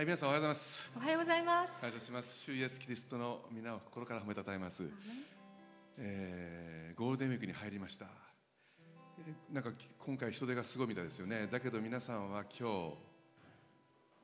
[0.00, 0.96] はい、皆さんおはようございます。
[0.96, 1.72] おはようございます。
[1.78, 2.26] 感謝します。
[2.46, 4.76] 主イエスキリストの皆を心から褒めたたえます。
[5.98, 8.06] えーゴールデンウィークに入りました。
[9.18, 11.48] えーなんか今回人手がすごいみたいですよね。
[11.52, 12.96] だけど皆さんは今日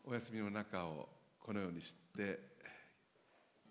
[0.08, 1.10] お休みの中を
[1.44, 2.40] このようにして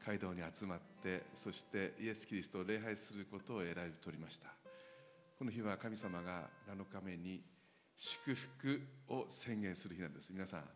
[0.05, 4.53] 街道に集まって、そしてイエス・キリストを礼拝することを選び取りました。
[5.39, 7.41] この日は神様が7日目に
[7.97, 8.79] 祝福
[9.09, 10.27] を宣言する日なんです。
[10.29, 10.69] 皆さん、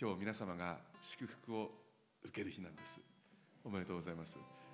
[0.00, 0.78] 今日皆様が
[1.12, 1.70] 祝福を
[2.24, 3.00] 受ける日なんです。
[3.62, 4.32] おめでとうございます。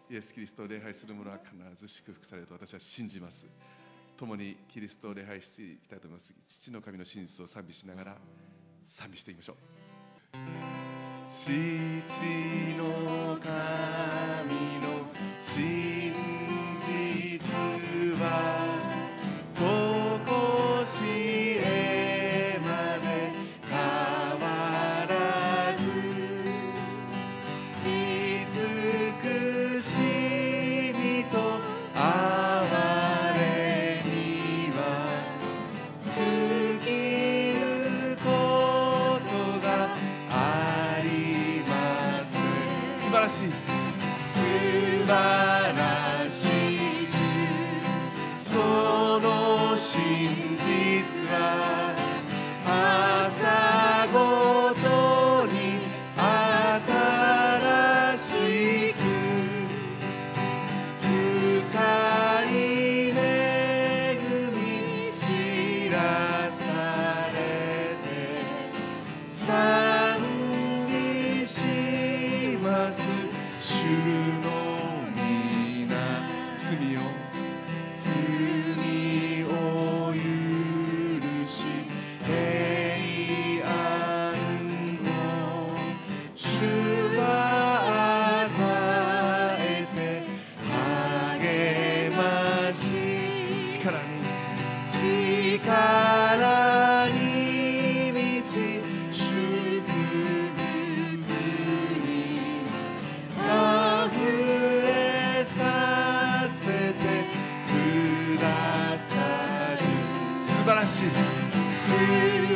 [0.08, 1.50] イエス・キリストを礼拝する者は必
[1.82, 3.44] ず祝福されると私は信じます。
[4.16, 6.32] 共にキリストを礼拝していきたいと思います。
[6.62, 8.16] 父の神の真実を賛美しながら
[9.00, 9.56] 賛美していきましょう。
[11.42, 11.50] 父
[12.78, 14.25] の神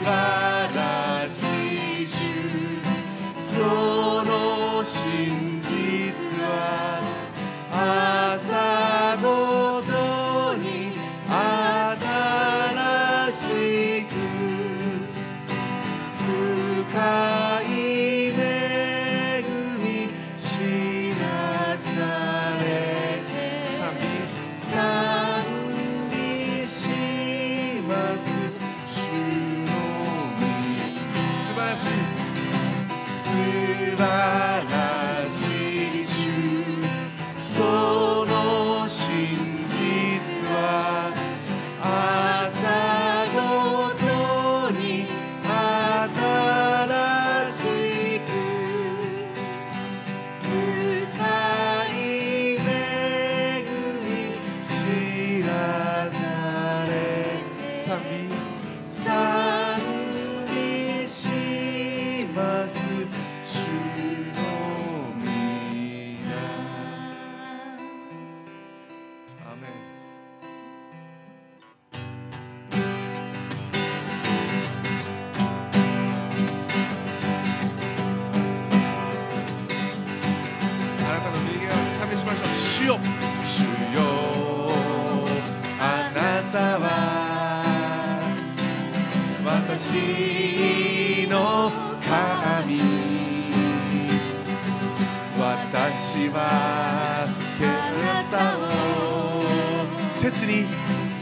[0.00, 0.39] divine.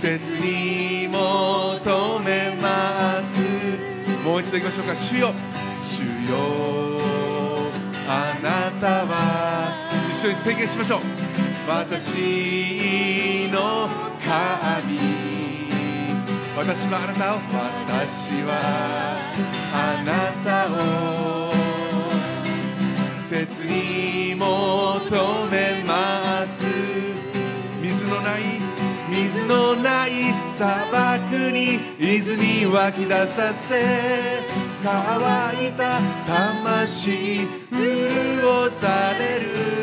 [0.09, 4.25] 切に求めます。
[4.25, 4.87] もう一度いきましょう。
[4.87, 5.35] か主よ
[5.77, 6.39] 主よ
[8.09, 9.13] あなたは
[10.11, 11.01] 一緒に宣言しましょう
[11.69, 13.91] 私の
[14.25, 14.99] 神。
[16.57, 17.39] 私はあなたを。
[17.85, 18.51] 私は
[19.75, 21.53] あなたを。
[23.29, 24.41] 切に求
[25.51, 26.58] めます。
[29.19, 34.43] 水のない砂漠に泉湧き出させ
[34.85, 39.78] 乾いた魂潤される。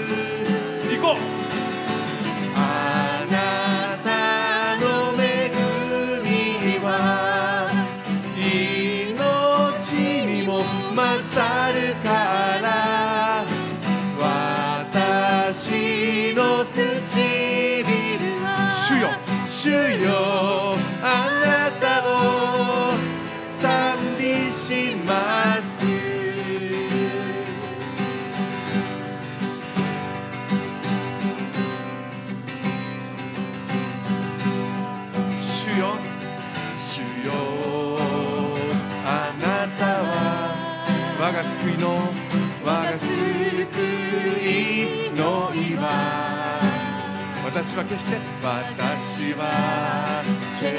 [47.76, 50.24] 私は決して私は
[50.62, 50.72] 決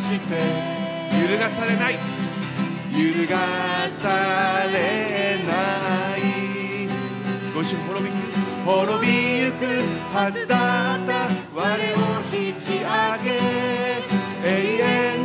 [0.00, 0.32] して
[1.20, 1.98] 揺るがされない。
[2.90, 3.36] 揺るが
[4.00, 6.88] されない。
[7.52, 8.10] ご主滅び
[8.64, 9.66] 滅びゆく
[10.10, 11.28] はずだった。
[11.54, 13.28] 我を引き上げ。
[14.42, 14.48] 永
[14.80, 15.17] 遠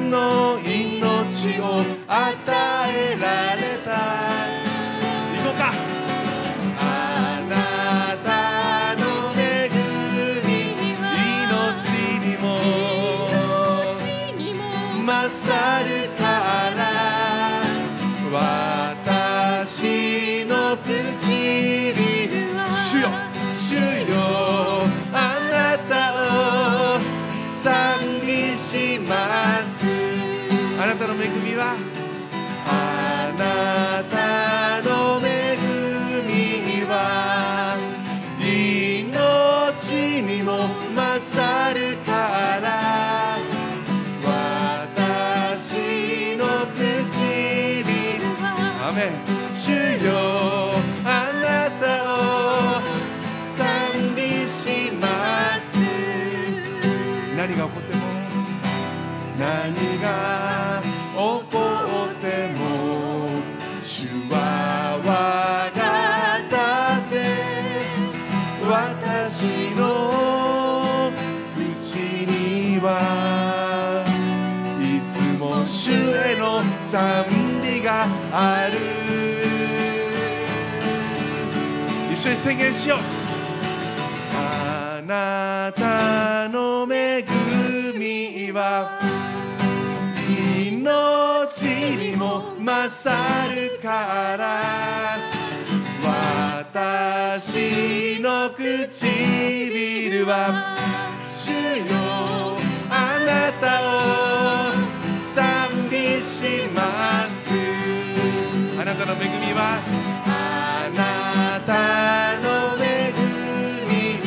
[78.35, 78.79] ある。
[82.11, 82.99] 一緒に宣言しよう。
[84.35, 87.23] あなたの恵
[87.95, 88.99] みは
[90.27, 95.43] 命にも勝るから。
[96.55, 100.75] 私の唇は
[101.45, 101.51] 主
[101.87, 102.57] よ
[102.89, 104.73] あなたを
[105.35, 107.32] 賛美します。
[109.03, 109.83] あなたの恵みは
[110.25, 112.47] あなたの
[112.81, 113.11] 恵
[113.85, 114.23] み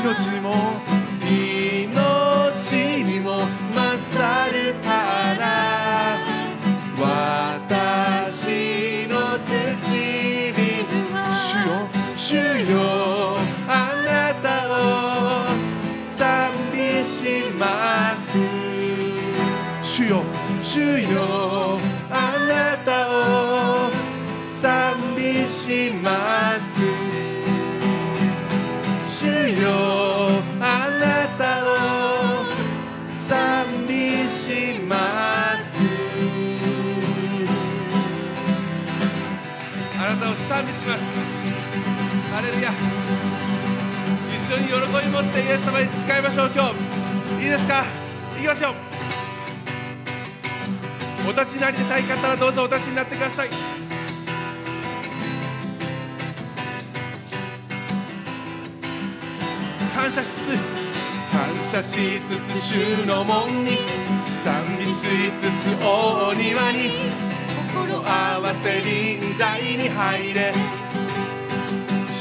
[0.00, 0.80] 命にも
[1.20, 2.72] 命
[3.04, 4.88] にも勝るか
[5.34, 5.44] ら。
[6.96, 8.48] 私
[9.08, 10.56] の唇
[11.34, 11.70] 主よ
[12.16, 12.26] 主
[12.70, 12.83] よ。
[44.64, 46.50] に喜び持ってイエス様に使いましょう。
[46.54, 46.72] 今
[47.38, 47.84] 日いいですか？
[48.38, 48.74] いきますよ
[51.26, 53.50] お立ちになりたい方はどうぞお立ちになってください。
[59.94, 60.84] 感謝しつつ。
[61.32, 63.78] 感謝しつつ主の門に。
[64.44, 64.92] 賛美し
[65.40, 66.90] つつ大庭に。
[67.74, 68.02] 心。
[68.06, 70.52] 合わせ臨在に入れ。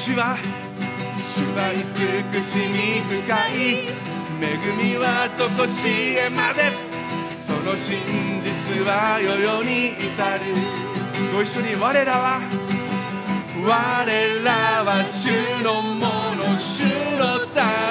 [0.05, 0.37] 主は
[1.35, 3.89] 主は慈しみ深い
[4.39, 4.45] 恵
[4.77, 6.71] みはとこしえまで？
[7.47, 10.41] その真実は世々に至る。
[11.33, 12.39] ご一緒に我らは。
[13.65, 15.31] 我らは主
[15.63, 16.83] のもの主
[17.17, 17.82] の民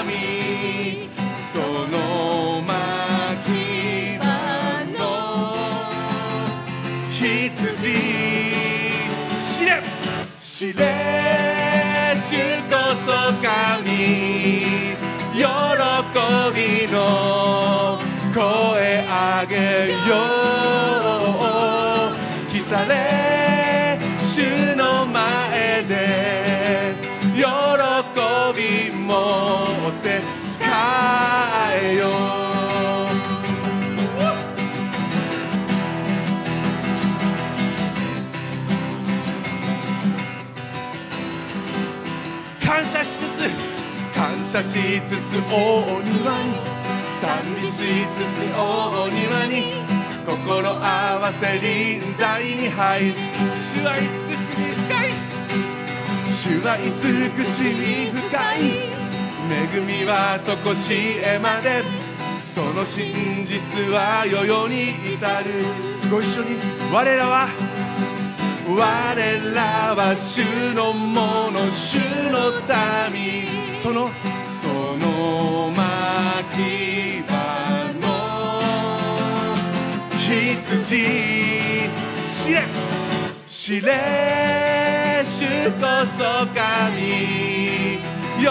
[17.03, 17.99] びの
[18.35, 20.15] 声上げよ
[22.49, 22.51] う。
[22.51, 26.95] 来たれ主の前で
[27.35, 27.43] 喜
[28.57, 29.13] び持
[29.89, 30.21] って
[30.59, 30.65] 使
[31.75, 32.03] えよ。
[42.65, 43.43] 感謝しつつ
[44.15, 44.69] 感謝し
[45.09, 45.55] つつ大
[46.03, 46.72] 庭に
[47.33, 49.81] 賛美しつつ大庭に
[50.27, 53.15] 心合わせ臨在に入る。
[53.73, 55.09] 主は慈しみ深い。
[56.29, 56.93] 主は慈
[57.57, 58.61] しみ深い。
[59.51, 60.93] 恵みはとこし
[61.25, 61.83] えまで。
[62.55, 63.61] その真実
[63.95, 65.65] は世々に至る。
[66.11, 66.59] ご一緒に。
[66.93, 67.49] 我らは。
[68.69, 71.97] 我らは主のもの主
[72.31, 72.61] の
[73.11, 73.81] 民。
[73.83, 74.11] その
[74.61, 76.92] その牧。
[80.33, 81.91] 羊
[82.27, 82.65] 知れ。
[83.47, 85.25] 知れ。
[85.25, 85.87] 主こ
[86.19, 86.21] そ
[86.55, 87.01] 神
[88.39, 88.45] 喜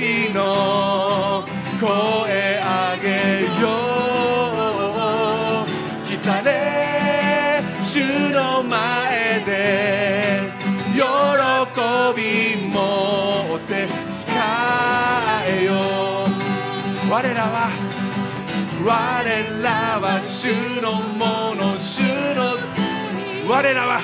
[0.00, 1.44] びの
[1.80, 1.86] 声
[2.58, 3.06] 上げ
[3.60, 3.64] よ
[5.60, 6.08] う。
[6.08, 6.48] 来たれ
[7.82, 7.94] 主
[8.32, 9.50] の前で
[10.94, 11.00] 喜
[12.16, 12.20] び
[12.68, 12.76] 持
[13.56, 13.70] って
[14.26, 14.32] 使
[15.46, 15.70] えよ。
[17.10, 17.70] 我らは
[18.84, 18.88] 我
[19.62, 22.00] らは主のもの主
[22.34, 22.56] の
[23.48, 24.02] 我らは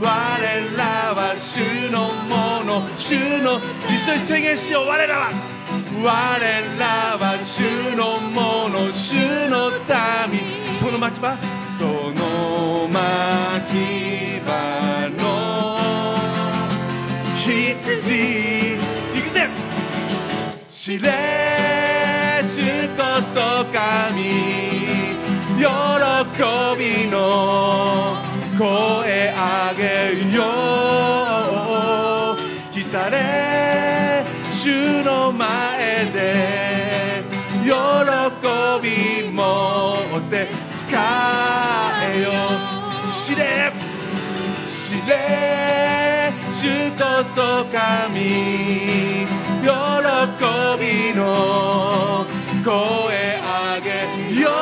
[0.00, 5.30] 我らは主のもの主の一緒に宣言しよう我らは。
[6.02, 9.70] 我らは主のもの主の
[10.30, 10.40] 民。
[10.80, 11.38] その牧場
[11.78, 12.98] その牧
[14.44, 15.78] 場の。
[17.38, 18.78] 羊
[19.14, 19.48] 行くぜ。
[20.68, 21.75] 知れ
[23.36, 24.16] 神
[25.58, 25.62] 喜
[26.78, 28.16] びの
[28.56, 28.64] 声
[29.28, 29.84] 上げ
[30.34, 30.42] よ
[32.32, 32.36] う
[32.72, 37.24] 来たれ主の前で
[37.64, 37.68] 喜
[38.82, 39.42] び持
[40.16, 40.48] って
[40.88, 40.96] 使
[42.04, 42.30] えよ
[43.26, 43.70] 知れ
[44.88, 45.12] 知れ
[46.52, 47.38] 主こそ
[47.70, 49.26] 神。
[49.66, 49.72] 喜
[50.78, 52.15] びの
[52.66, 52.74] 声上
[53.80, 53.90] げ
[54.40, 54.52] よう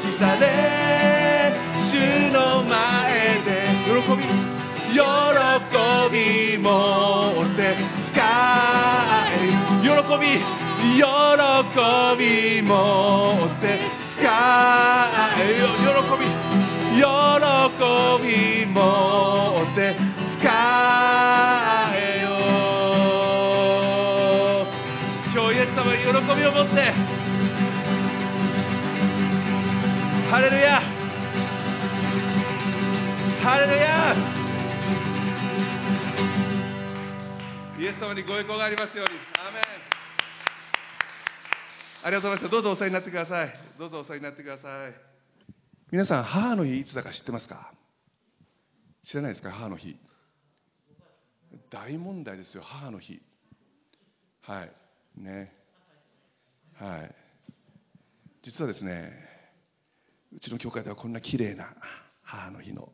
[0.00, 4.24] 来たれ主の前で喜び
[4.94, 4.98] 喜
[6.10, 6.70] び持
[7.44, 7.76] って
[8.10, 8.16] 使
[9.28, 9.30] え
[9.82, 10.24] 喜び
[10.96, 11.04] 喜
[12.18, 12.72] び持
[13.44, 13.78] って
[14.16, 14.22] 使
[15.36, 15.84] えよ喜
[16.16, 16.24] び
[16.96, 17.04] 喜
[18.22, 18.80] び持
[19.72, 19.96] って
[26.12, 26.92] 喜びを持って。
[30.30, 30.82] ハレルヤ。
[33.40, 34.14] ハレルヤ。
[37.80, 39.18] イエス様にご栄光がありますように。
[39.38, 39.62] アーメン。
[42.04, 42.50] ありがとうございます。
[42.50, 43.58] どうぞお世話になってください。
[43.78, 44.94] どうぞお世話になってください。
[45.90, 47.72] 皆さん母の日いつだか知ってますか？
[49.02, 49.50] 知らないですか？
[49.50, 49.96] 母の日。
[51.70, 53.22] 大問題ですよ母の日。
[54.42, 54.70] はい。
[55.16, 55.61] ね。
[58.42, 59.12] 実はですね
[60.34, 61.74] うちの教会ではこんな綺麗な
[62.22, 62.92] 母の日の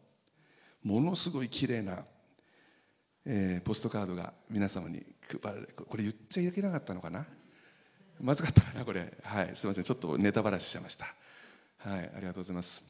[0.82, 2.04] ものすごい綺麗な、
[3.25, 7.26] えーポストカードが皆様に配られこれ言っちゃいけなかったのかな？
[8.20, 9.16] まずかったかなこれ。
[9.23, 9.85] はいすいません。
[9.85, 11.06] ちょっとネタばらししちゃいました。
[11.78, 12.82] はいありがとうございます。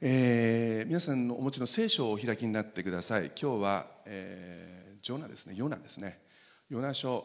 [0.00, 3.32] えー皆さんのお持ちの聖書をお開きになってください。
[3.40, 5.54] 今日は、えージョナですね。
[5.56, 6.20] ヨナですね。
[6.70, 7.24] ヨナ書、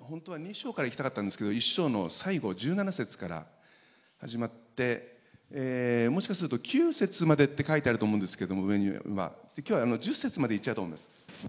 [0.00, 3.46] 本当は2章から行きたかったんですけど1章の最後17節から
[4.18, 5.16] 始まって、
[5.50, 9.32] えーもしかすると9節までって書いてあると思うんですけども上には。
[9.54, 11.08] で今日はあの10節までいっちゃうと思います。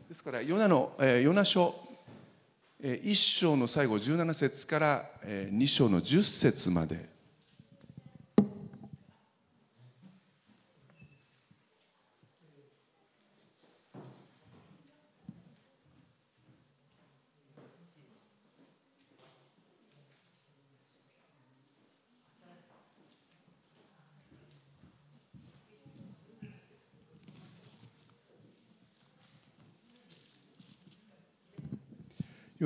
[0.10, 1.74] ですからヨナの、えーヨナ書、
[2.82, 7.10] え1章の最後17節から、え2章の10節まで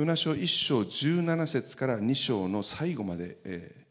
[0.04, 3.84] ヨナ書1章17節から2章の最後まで、えー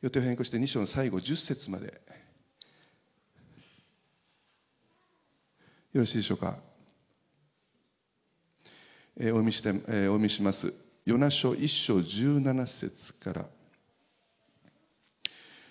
[0.00, 1.86] 予定を変更して2章の最後10節まで。
[1.86, 1.92] よ
[6.02, 6.56] ろしいでしょうか、
[9.18, 10.72] えーお読みして、えーお読みします。
[11.04, 13.46] ヨナ書1章17節から。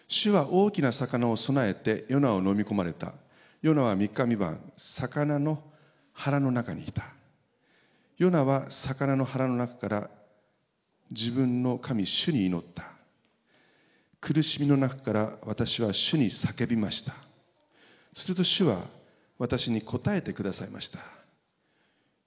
[0.10, 3.14] 主は大きな魚を備えてヨナを飲み込まれた。
[3.62, 4.60] ヨナは3日三晩
[4.98, 5.64] 魚の
[6.12, 7.14] 腹の中にいた。
[8.20, 10.10] ヨナは魚の腹の中から
[11.10, 12.84] 自分の神主に祈った。
[14.20, 17.14] 苦しみの中から私は主に叫びました。
[18.14, 18.88] すると主は
[19.38, 21.00] 私に答えてくださいました。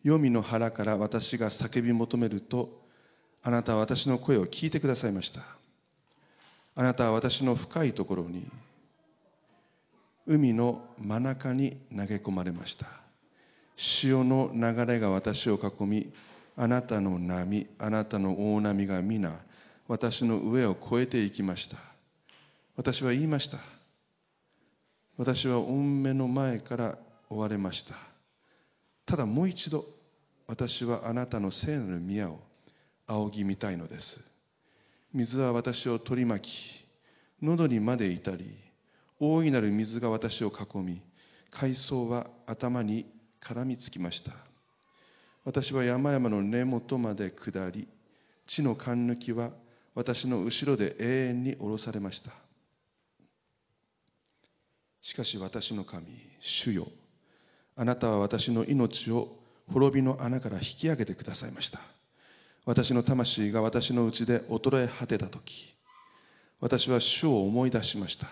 [0.02, 2.70] 黄泉の腹から私が叫び求めると
[3.42, 5.42] あなたは私の声を聞いてくださいました。
[6.74, 8.50] あなたは私の深いところに
[10.26, 13.01] 海の真中に投げ込まれました。
[13.76, 16.12] 潮の流れが私を囲み
[16.56, 19.40] あなたの波あなたの大波が皆
[19.88, 21.76] 私の上を越えていきました。
[22.76, 23.58] 私は言いました。
[25.18, 26.98] 私は御目の前から
[27.28, 27.94] 追われました。
[29.06, 29.84] ただもう一度
[30.46, 32.40] 私はあなたの聖なる宮を
[33.06, 34.20] 仰ぎ見たいのです。
[35.12, 36.54] 水は私を取り巻き
[37.42, 38.56] 喉にまでいたり
[39.20, 41.02] 大いなる水が私を囲み
[41.50, 43.04] 海藻は頭に
[43.44, 44.32] 絡みつきました。
[45.44, 47.88] 私は山々の根元まで下り
[48.46, 49.50] 地の勘抜きは
[49.94, 52.30] 私の後ろで永遠に下ろされました。
[55.02, 56.06] しかし私の神
[56.40, 56.88] 主よ。
[57.74, 59.36] あなたは私の命を
[59.68, 61.80] 滅びの穴から引き上げてくださいました。
[62.64, 65.74] 私の魂が私のうちで衰え果てた時
[66.60, 68.28] 私は主を思い出しました。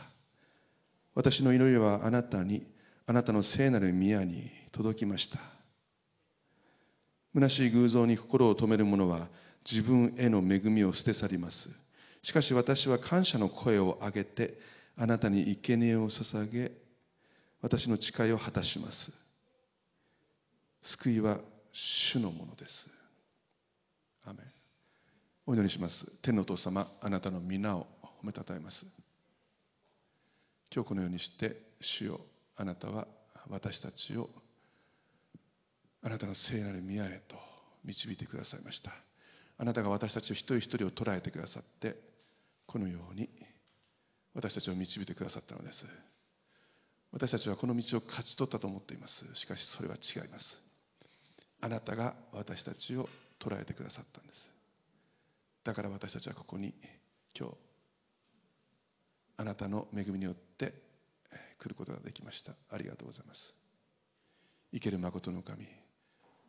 [1.16, 2.64] 私の祈りはあなたに
[3.10, 5.40] あなたの聖なる宮に届きました。
[7.34, 9.26] 虚しい偶像に心を止める者は
[9.68, 11.68] 自分への恵みを捨て去ります。
[12.22, 14.60] しかし私は感謝の声を上げて
[14.96, 16.70] あなたに生贄を捧げ
[17.60, 19.10] 私の誓いを果たします。
[20.82, 21.40] 救いは
[21.72, 22.86] 主のものです。
[24.24, 24.38] アメ
[25.46, 26.06] お祈りします。
[26.22, 27.88] 天のお父様あなたの皆を
[28.22, 28.86] 褒めたたえます。
[30.72, 32.20] 今日このようにして主よ
[32.60, 33.06] あなたは
[33.48, 34.28] 私たちを
[36.02, 37.36] あなたの聖なる宮へと
[37.86, 38.92] 導いてくださいました。
[39.56, 41.96] あなたが私たちを一人一人を捉えてくださって
[42.66, 43.30] このように
[44.34, 45.86] 私たちを導いてくださったのです。
[47.12, 49.24] 私たちはこの道を勝ち取ったと思っています。
[49.36, 50.44] しかしそれは違います。
[51.62, 53.08] あなたが私たちを
[53.42, 54.48] 捉えてくださったんです。
[55.64, 56.74] だから私たちはここに
[57.34, 57.54] 今日
[59.38, 60.89] あなたの恵みによって
[61.60, 62.54] 来ることができました。
[62.70, 63.54] ありがとうございます。
[64.72, 65.66] 生ける誠の神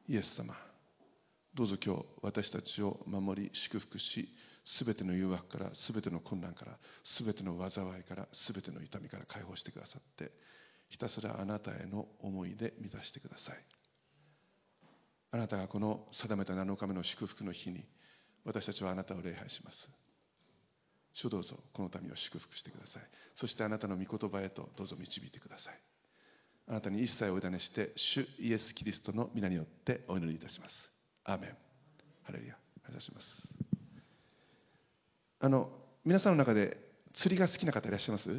[0.08, 0.56] イエス様。
[1.54, 4.30] どうぞ今日私たちを守り祝福し
[4.66, 10.32] すべての誘惑からすべての困難からすべての災いからすべての痛みから解放してくださって
[10.88, 13.66] ひたすらあなたへの思いで満たしてください。
[15.32, 17.86] あなたがこの定めた7日目の祝福の日に
[18.46, 19.90] 私たちはあなたを礼拝します。
[21.14, 23.04] 主どうぞこの民を祝福してください。
[23.36, 25.80] そしてあなたの御言葉へとどうぞ導いてください。
[26.68, 30.76] あなたに一切お委ねして主イエス・キリストの皆によってお祈りいたします。
[31.26, 31.58] アーメン。
[32.24, 32.54] ハレルヤ。
[32.54, 32.58] あ
[32.90, 33.48] りがとうございます。
[35.40, 35.70] あの
[36.06, 36.78] 皆さんの中で
[37.14, 38.30] 釣りが好きな方いらっしゃいます？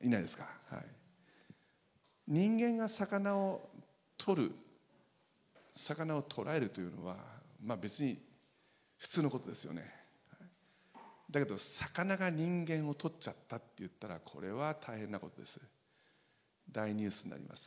[0.00, 0.86] いないですか、はい、
[2.28, 3.68] 人間が魚を
[4.16, 4.52] 取る
[5.74, 7.16] 魚を捕らえるというのは、
[7.60, 8.20] まあ、別に
[8.98, 9.82] 普通のことですよね。
[11.30, 15.60] だけど魚が人間を取っちゃったって言ったらこれは大変なことです。
[16.72, 17.62] 大ニュースになります。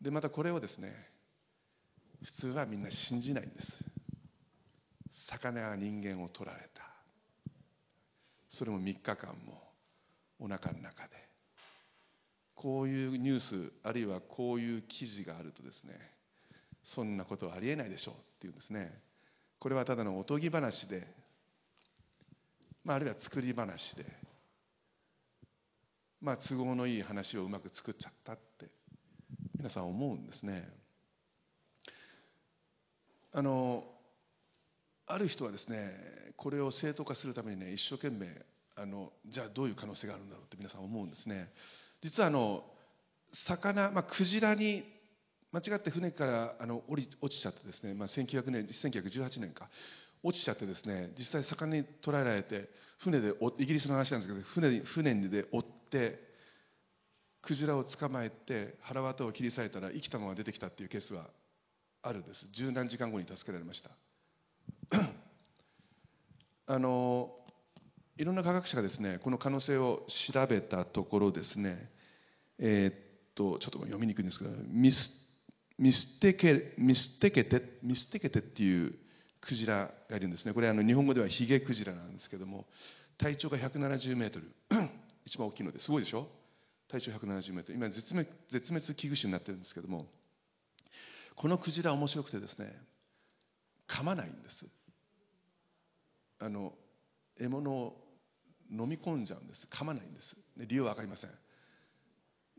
[0.00, 0.94] でまたこれをですね
[2.24, 3.72] 普通はみんな信じないんです。
[5.28, 6.82] 魚が人間を取られた。
[8.50, 9.62] それも3日間も
[10.38, 11.22] お腹の中で。
[12.54, 15.94] こういうニュースあるいはこういう記事があるとですね
[16.84, 18.92] そんなことはありえないでしょうっていうんですね。
[19.58, 21.06] これはただのおとぎ話で、
[22.84, 24.04] まあ、あるいは作り話で、
[26.20, 28.66] まあ、都合のいい話をうまく作っちゃったって
[29.56, 30.68] 皆さん思うんですね。
[33.32, 33.84] あの
[35.06, 35.92] ある人はですね
[36.36, 38.28] これを正当化するためにね一生懸命
[38.76, 41.48] あのじゃあどういう可能性があるんだろうって皆さん思うんですね。
[42.02, 42.64] 実はあの
[43.32, 44.84] 魚、まあ、クジラに
[45.52, 49.68] 間違って船からあの降り落ちちゃってですね、まあ、1900年1918年か。
[50.22, 56.32] 落ちちゃってですね実際魚に捕らえられて船でイギリスの話なんですけど船船で追って
[57.42, 61.26] クジラを捕まえて腹渡を切り裂いたら生きたまま出てきたっていうケースは
[62.02, 62.46] あるんです。
[62.52, 63.90] 十何時間後に助けられました。
[66.66, 67.34] あの
[68.16, 71.90] いろんな科学者がですねこの可能性を調べたところですね
[72.58, 72.94] えー、っ
[73.34, 75.10] とちょっと読みにくいんですけどミス
[75.78, 78.94] ミステケミステケテミステケテっていう
[79.42, 80.54] クジラがいるんですね。
[80.54, 82.64] これあの日本語ではヒゲクジラなんですけども
[83.18, 84.50] 体長が170メートル。
[85.26, 86.28] 一番大きいのですごいでしょ？
[86.88, 87.74] 体長170メートル。
[87.74, 90.06] 今絶滅絶滅危惧種になってるんですけども
[91.36, 92.72] このクジラ面白くてですね
[93.88, 94.64] 噛まないんです。
[96.38, 96.72] あの
[97.38, 97.96] 獲物を
[98.70, 99.66] 飲み込んじゃうんです。
[99.70, 100.36] 噛まないんです。
[100.56, 101.30] 理由は分かりません。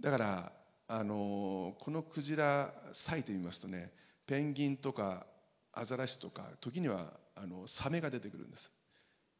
[0.01, 0.51] だから
[0.87, 2.73] あのこのクジラ
[3.07, 3.91] 咲いてみますとね
[4.27, 5.25] ペンギンとか
[5.73, 8.71] アザラシとか時にはあのサメが出てくるんです。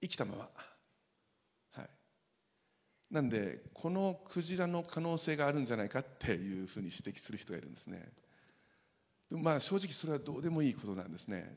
[0.01, 0.49] 生きたまま。
[1.71, 1.89] はい。
[3.11, 8.11] なんでこのクジラの可能性があるんじゃないかっていうふうに指摘する人がいるんですね。
[9.29, 11.55] でもまあ正直それはどうでもいいことなんですね。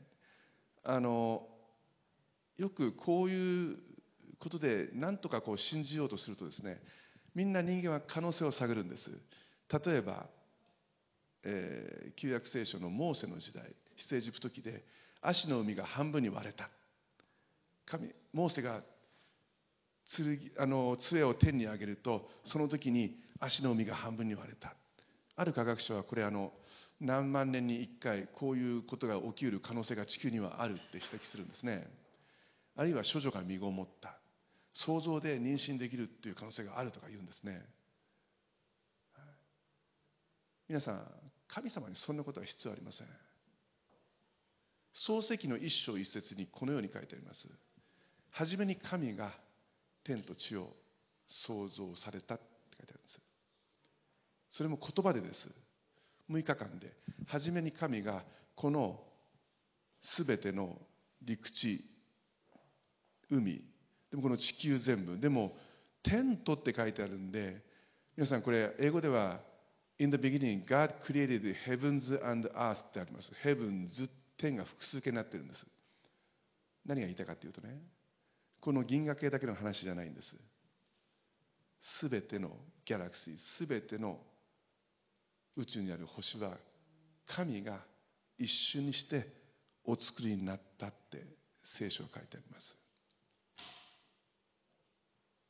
[0.83, 1.47] あの
[2.57, 3.77] よくこういう
[4.39, 6.81] ことで何とかこう信じようとするとですね
[7.33, 9.09] みんな人間は可能性を探るんです。
[9.85, 10.27] 例えば、
[11.43, 13.75] えー、旧約聖書のモーセの時代。
[13.97, 14.83] 出エジプト記で
[15.21, 16.69] 足の海が半分に割れた。
[17.85, 18.81] 神モーセが
[20.15, 24.75] 剣あの杖を天に上げるとその時に足の海が半分に割れた。
[25.35, 26.53] ある科学者はこれあの
[26.99, 31.87] 何万年に1回こういうことが起きうる可能性が地球にはあるって指摘するんですね。
[32.75, 34.17] あるいは処女が身ごもった。
[34.73, 37.65] 想像で妊娠できるっていう可能性があるとか言うんですね。
[40.67, 41.07] 皆さん
[41.47, 43.07] 神様にそんなことは必要ありません。
[45.05, 47.47] 創世記の一章一節にこのように書いてあります。
[48.31, 49.31] 初めに神が
[50.03, 50.69] 天と地を
[51.27, 52.45] 創造されたって
[52.77, 53.19] 書いてあるんです。
[54.51, 55.49] それも言葉でです。
[56.31, 56.93] 6日間で。
[57.27, 58.23] 初めに神が
[58.55, 58.99] この
[60.01, 60.79] 全ての
[61.21, 61.85] 陸地
[63.29, 63.61] 海。
[64.09, 65.19] でもこの地球全部。
[65.19, 65.55] でも
[66.01, 67.61] テントって書いてあるんで
[68.15, 69.41] 皆さんこれ英語では
[69.99, 73.31] In the beginning God created the heavens and earth ってあります。
[73.43, 75.65] Heavens 天が複数形になってるんです。
[76.85, 77.81] 何が言いたいかというとね
[78.61, 80.35] この銀河系だけの話じゃないんです。
[81.99, 82.51] すべての
[82.85, 84.19] ギャラクシーすべての
[85.55, 86.57] 宇宙にある星は
[87.27, 87.79] 神が
[88.37, 89.27] 一瞬にして
[89.83, 91.25] お作りになったって
[91.77, 92.75] 聖書が書いてあります。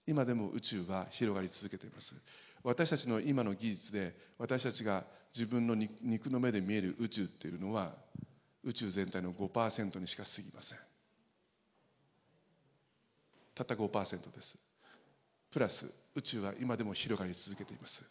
[0.05, 2.15] 今でも宇宙は広がり続けています。
[2.63, 7.95] 私たちの今の技術で私たちが自分の肉の目で見える宇宙っていうのは
[8.67, 10.77] 宇宙全体の5%にしか過ぎません。
[13.55, 14.57] たった5%です。
[15.51, 18.03] プラス宇宙は今でも広がり続けています。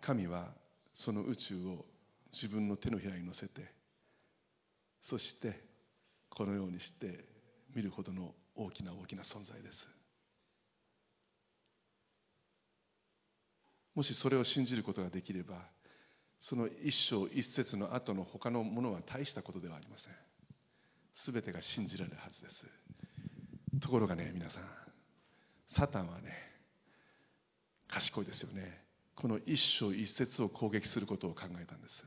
[0.00, 0.48] 神は
[0.94, 1.84] その宇宙を
[2.32, 3.62] 自分の手のひらに乗せて
[5.04, 5.60] そして
[6.28, 7.24] このようにして
[7.74, 9.88] 見るほどの大きな大きな存在です。
[13.94, 15.68] もしそれを信じることができれば
[16.40, 20.12] その一章一節の後の他のものは大したことではありません。
[21.32, 22.56] 全てが信じられるはずです。
[23.80, 24.62] ところがね皆さん
[25.68, 26.32] サタンはね
[27.88, 28.80] 賢いですよね。
[29.16, 32.02] この一章一節を攻撃することを考えたんです。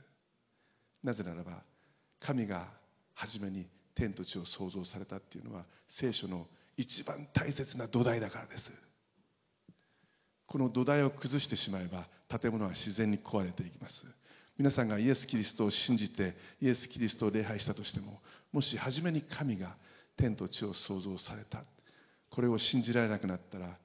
[1.03, 1.61] なぜならば
[2.19, 2.69] 神が
[3.13, 8.71] 初めに天と地を創造されたっていうのは聖書の一番大切な土台だからです。
[10.47, 12.07] この土台を崩してしまえば
[12.39, 14.03] 建物は自然に壊れていきます。
[14.57, 19.75] 皆さんがイエス・キリストを信じてイエス・キリストを礼拝したとしてももし初めに神が
[20.15, 21.63] 天と地を創造された
[22.29, 23.77] これを信じられなくなったら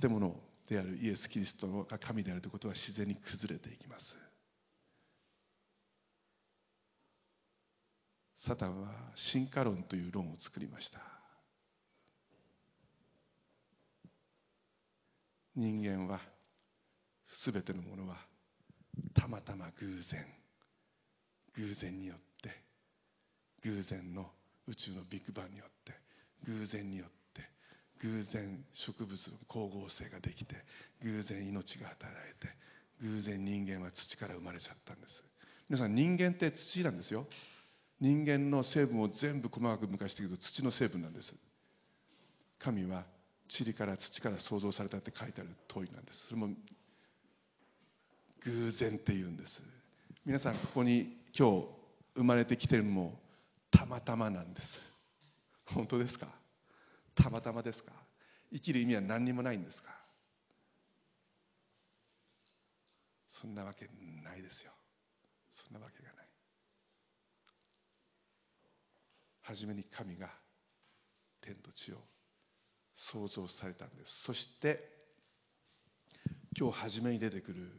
[0.00, 0.34] 建物
[0.68, 4.16] であるイエス・キリストが神であるということは自然に崩れていきます。
[8.38, 11.00] サタンは進化論という論を作りました。
[15.54, 16.20] 人間は
[17.44, 18.18] 全てのものは
[19.14, 20.26] たまたま偶然。
[21.56, 22.50] 偶然によって。
[23.62, 24.30] 偶然の
[24.66, 25.94] 宇宙のビッグバンによって。
[26.46, 27.42] 偶然によって。
[28.02, 30.56] 偶然植物の光合成ができて。
[31.02, 32.66] 偶然命が与えられて。
[33.02, 35.24] 偶然人間は土から生まれちゃったんです。
[35.68, 37.26] 皆さん人間って土なんですよ。
[38.00, 41.34] 人間の成分を全部細かく昔していくと土の成分なんです。
[42.58, 43.04] 神は
[43.58, 46.26] 塵から土から創造されたって書いてある通りなんです。
[46.28, 46.76] それも偶然って言うんです
[50.24, 51.66] 皆さんここに今日
[52.14, 53.18] 生まれてきてるのも
[53.70, 54.66] たまたまなんです。
[55.66, 56.28] 本当ですか？
[57.14, 57.92] たまたまですか？
[58.52, 59.90] 生きる意味は何にもないんですか？
[63.40, 63.86] そんなわけ
[64.22, 64.72] ないですよ。
[65.66, 66.26] そんなわけがない。
[69.42, 70.30] 初めに神が
[71.40, 71.96] 天と地を
[72.94, 74.24] 創造されたんです。
[74.24, 74.88] そして
[76.58, 77.72] 今日初めに出てくる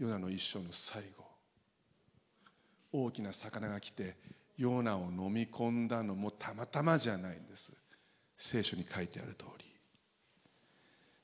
[0.00, 1.24] ヨナの一生の最後
[2.92, 4.16] 大きな魚が来て
[4.56, 7.72] ヨナを飲み込んだのもたまたまじゃないんです。
[8.38, 9.64] 聖書に書いてある通り。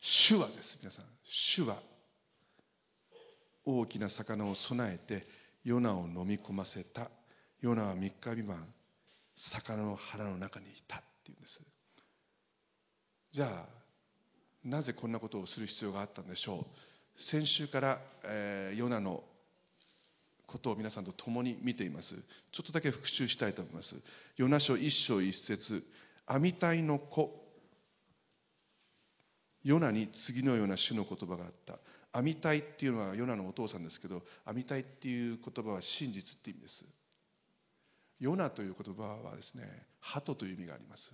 [0.00, 1.78] 主はです皆さん主は
[3.64, 5.26] 大きな魚を備えて
[5.64, 7.10] ヨナを飲み込ませた。
[7.62, 8.66] ヨナは3日未満
[9.34, 11.60] 魚の腹の中にいたっていうんです。
[13.32, 13.68] じゃあ
[14.64, 16.95] なぜこんなことをする必要があったんでしょう？
[17.18, 19.22] 先週から、えー、ヨナの
[20.46, 22.14] ことを皆さんと共に見ています。
[22.52, 23.96] ちょっとだけ復習したいと思います。
[24.37, 25.83] ヨナ書一章一節
[26.26, 27.42] 網隊の子。
[29.64, 31.79] ヨナに次のような主の言葉があった。
[32.12, 36.85] 網隊っていうのはヨナのお父さんですけど網隊っていう言葉は真実って意味です。
[38.20, 41.12] ヨナという言葉はですね鳩という意味があります。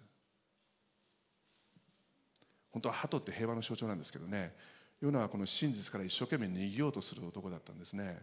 [2.71, 4.55] 本当は鳩って平和の象徴なんですけどね。
[5.03, 8.23] ヨナはこの真実から一生懸命逃げようとする男だったんですね。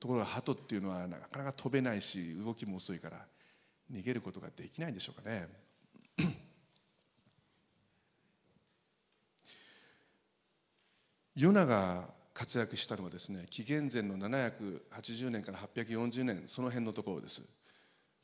[0.00, 3.24] ところが鳩っていうのはなかなか飛べないし動きも遅いから
[3.92, 5.46] 逃げることができないんでしょうかね。
[11.36, 17.40] ヨナが活躍したのはですね紀元前の780年から840年その辺のところです。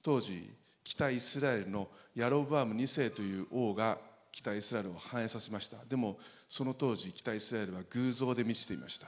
[0.02, 4.00] 当時北イスラエルのヤロブアム2世という王が
[4.36, 5.84] 北イスラエルを繁栄させました。
[5.86, 6.18] でも
[6.50, 9.06] その当時北イスラエルは偶像で満ちていました。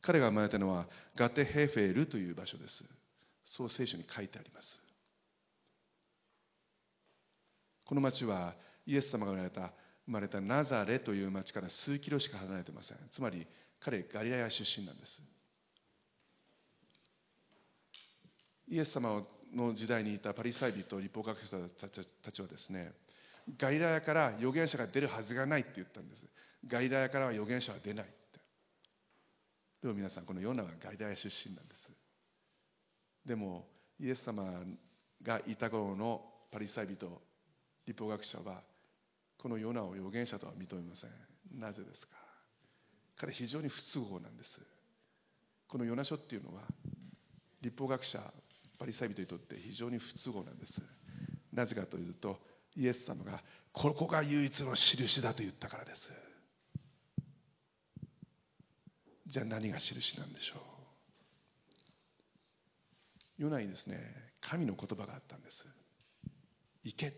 [0.00, 2.84] 彼が生まれたのはガテヘフェルという場所です。
[3.44, 4.80] そう聖書に書いてあります。
[7.86, 8.54] この町は
[8.86, 9.72] イエス様が生まれた
[10.06, 12.98] 生まれたナザレという町から数キロしか離れてません。
[13.12, 13.46] つまり
[13.80, 15.20] 彼ガリラヤ出身なんです。
[18.68, 21.68] イエス様の時代にいたパリサイ人立法学者
[22.22, 22.92] たちはですね
[23.56, 26.24] ガリラヤから預言者が出るはずがないって言ったんです。
[26.66, 28.14] ガリラヤからは預言者は出ないって。
[29.82, 31.90] でも皆さんこのヨナはガリラヤ出身なんです。
[33.24, 33.66] でも
[34.00, 34.44] イエス様
[35.22, 37.20] がいた頃のパリサイ人
[37.86, 38.62] 立法学者は
[39.38, 41.10] このヨナを預言者とは認めません。
[41.60, 42.16] なぜですか？
[43.16, 44.60] 彼非常に不都合なんです。
[45.68, 46.62] このヨナ書っていうのは
[47.60, 48.20] 立法学者
[48.78, 50.80] パリサイ人にとって非常に不都合なんです。
[51.52, 52.38] なぜかというと
[52.76, 56.10] イエス様がここが唯一の印だと言ったからです。
[59.26, 60.56] じゃあ何が印なんでしょ
[63.38, 63.42] う？
[63.42, 63.98] ヨナにですね
[64.40, 65.66] 神の言葉があったんです。
[66.84, 67.14] 行け。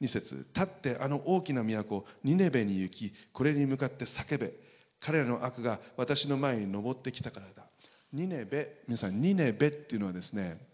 [0.00, 4.52] 2節立ってあの大きな都ニネベに行きこれに向かって叫べ。
[5.00, 7.66] 彼らの悪が私の前に登ってきたからだ。
[8.12, 10.71] ニネベ皆さんニネベっていうのはですね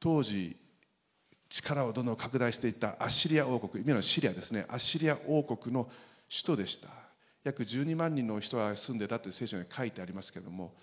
[0.00, 0.56] 当時
[1.50, 4.66] 力をどんどん拡大していったアッシリア王国今のシリアですね。
[4.68, 5.88] アッシリア王国の
[6.30, 6.88] 首都でした。
[7.44, 10.74] 約12万人の人が住んでたって聖書に書いてありますけれども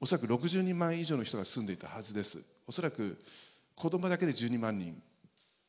[0.00, 2.38] おそらく60人万以上の人が住んでいたはずです。
[2.66, 3.18] おそらく
[3.74, 5.00] 子供だけで12万人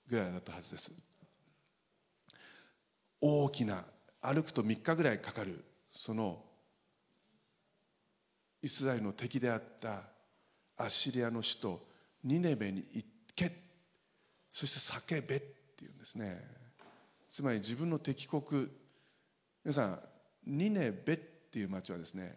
[0.09, 0.91] ぐらいだったはずです。
[3.21, 3.85] 大きな
[4.21, 6.43] 歩くと3日ぐらいかかるその
[8.61, 10.03] イスラエルの敵であった
[10.77, 11.86] アッシリアの首都
[12.23, 13.51] ニネベに行け。
[14.53, 16.41] そして叫べっていうんですね。
[17.31, 18.69] つまり自分の敵国。
[19.63, 19.99] 皆さん
[20.45, 22.35] ニネベっていう町はですね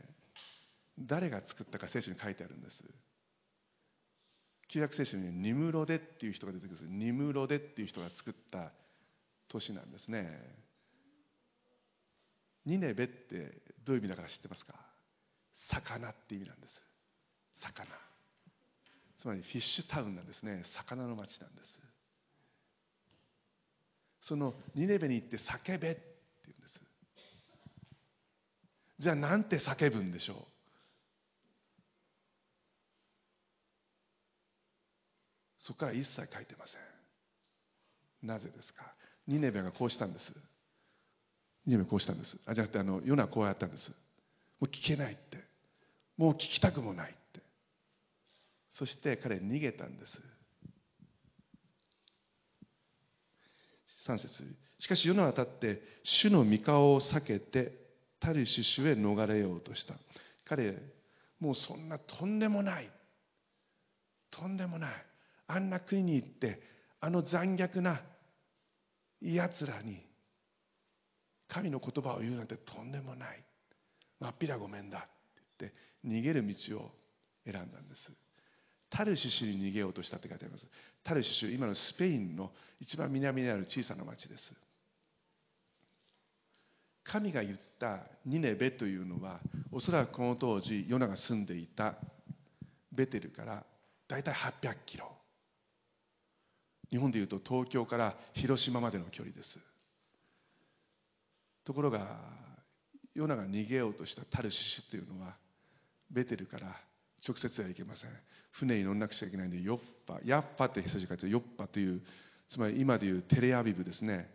[0.99, 2.83] 誰が作ったか聖書に書いてあるんです。
[4.69, 6.89] 旧約聖書にニムロデっていう人が出てくるんです。
[6.91, 8.73] ニムロデっていう人が作った
[9.49, 10.29] 都市なんですね。
[12.67, 14.75] ニネベってどういう意味だから知ってますか？
[15.71, 16.75] 魚って意味なんです。
[17.63, 17.87] 魚。
[19.21, 20.63] つまりフィッシュタウンなんですね。
[20.77, 21.79] 魚の町なんです。
[24.23, 26.03] そのニネベに行って叫べって
[26.47, 26.81] 言うんです。
[28.99, 30.37] じゃあなんて叫ぶんでしょう？
[35.59, 36.77] そこから一切書いてませ
[38.25, 38.27] ん。
[38.27, 38.95] なぜですか？
[39.27, 40.33] ニネベがこうしたんです。
[41.67, 42.39] ニネベこうしたんです。
[42.47, 43.91] あじゃなくてあのヨナはこうやったんです。
[43.91, 43.97] も
[44.63, 45.39] う聞けないって。
[46.17, 47.15] もう聞きたくもない。
[48.81, 50.19] そして彼逃げたんです。
[54.07, 54.43] 3節。
[54.79, 57.75] しかしヨナは立って主の御顔を避けて
[58.21, 59.97] タリシュへ逃れようとした。
[60.47, 60.79] 彼
[61.41, 62.91] もうそんなとんでもない。
[64.31, 64.91] とんでもない。
[65.49, 66.63] あんな国に行って
[67.01, 68.01] あの残虐な
[69.21, 70.03] やつらに。
[71.49, 73.45] 神の言葉を言うなんてとんでもない。
[74.21, 75.09] まっぴらごめんだって
[75.59, 76.91] 言って逃げる道を
[77.45, 78.11] 選んだんです。
[78.91, 80.67] タルシシュに逃げようとしたって書いてあります。
[81.05, 82.51] タルシシ今のスペインの
[82.81, 84.53] 一番南にある小さな町です。
[87.05, 89.41] 神が言ったニネベというのは
[89.73, 91.95] おそらくこの当時ヨナが住んでいた
[92.93, 93.65] ベテルから
[94.09, 95.11] 大体800キロ。
[96.91, 99.59] 日本でいうと東京から広島までの距離です。
[101.65, 102.19] ところが
[103.15, 105.37] ヨナが逃げようとしたタルシシュというのは
[106.11, 106.77] ベテルから
[107.27, 108.11] 直接は行けません。
[108.53, 112.03] 船に乗らなくちゃいけないんでヨッパヤッパって人たちがヨッパという
[112.49, 114.29] つまり今でいうテレアビブですね。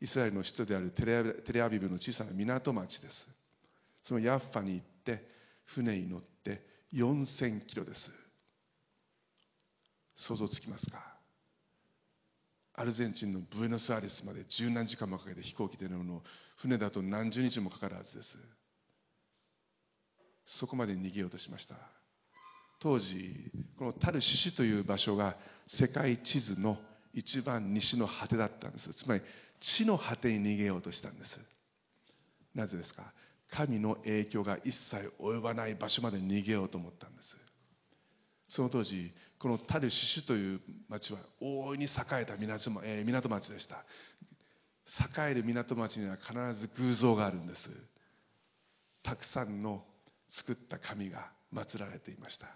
[0.00, 1.04] イスラエルの首都であるテ
[1.52, 3.26] レアビブの小さな港町です。
[4.04, 5.26] そのヤッファに行って
[5.66, 6.62] 船に乗って
[6.94, 8.10] 4000キロです。
[10.16, 11.16] 想像つきますか？
[12.74, 16.22] アルゼンチンのブエノスアレスまで十何時間もかけて飛行機で乗るの。
[16.56, 18.36] 船だと何十日もかかるはずです。
[20.46, 21.74] そこまで逃げようとしました。
[22.80, 25.36] 当時このタルシシという場所が
[25.66, 26.78] 世界地図の
[27.12, 28.92] 一番西の果てだったんです。
[28.94, 29.22] つまり
[29.60, 31.40] 地の果てに逃げようとしたんです。
[32.54, 33.12] なぜですか？
[33.50, 37.36] 神の影響が一切及ばない場所まで逃げようと思ったんです。
[38.50, 43.84] その当時このタルシシという町は大いに栄えた港,、えー、港町でした。
[45.26, 47.68] 栄える港町には必ず偶像があるんです。
[49.02, 49.84] たくさんの
[50.30, 52.46] 作った神が祀られていました。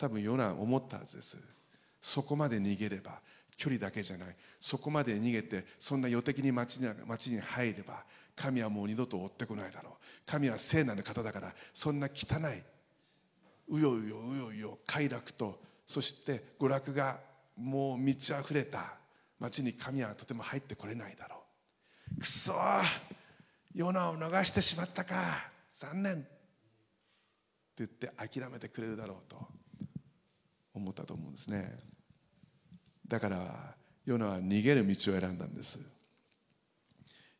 [0.00, 1.36] 多分ヨナ思ったはずです。
[2.00, 3.20] そこまで逃げれば
[3.58, 4.36] 距離だけじゃない。
[4.60, 9.92] そこまで逃げてそんな予的に町に町に入れば神はもう二度と追ってこないだろう。
[10.26, 12.62] 神は聖なる方だからそんな汚い
[13.68, 17.20] うようようようよ快楽とそして娯楽が
[17.56, 18.94] もう満ち溢れた
[19.38, 21.42] 町に神はとても入ってこれないだろ
[22.16, 22.20] う。
[22.20, 22.54] くそ
[23.74, 25.50] ヨナを逃してしまったか。
[25.78, 26.14] 残念。
[26.14, 26.28] って
[27.78, 29.59] 言って諦めてくれるだろうと。
[33.08, 35.78] だからヨナは逃げる道を選んだんです。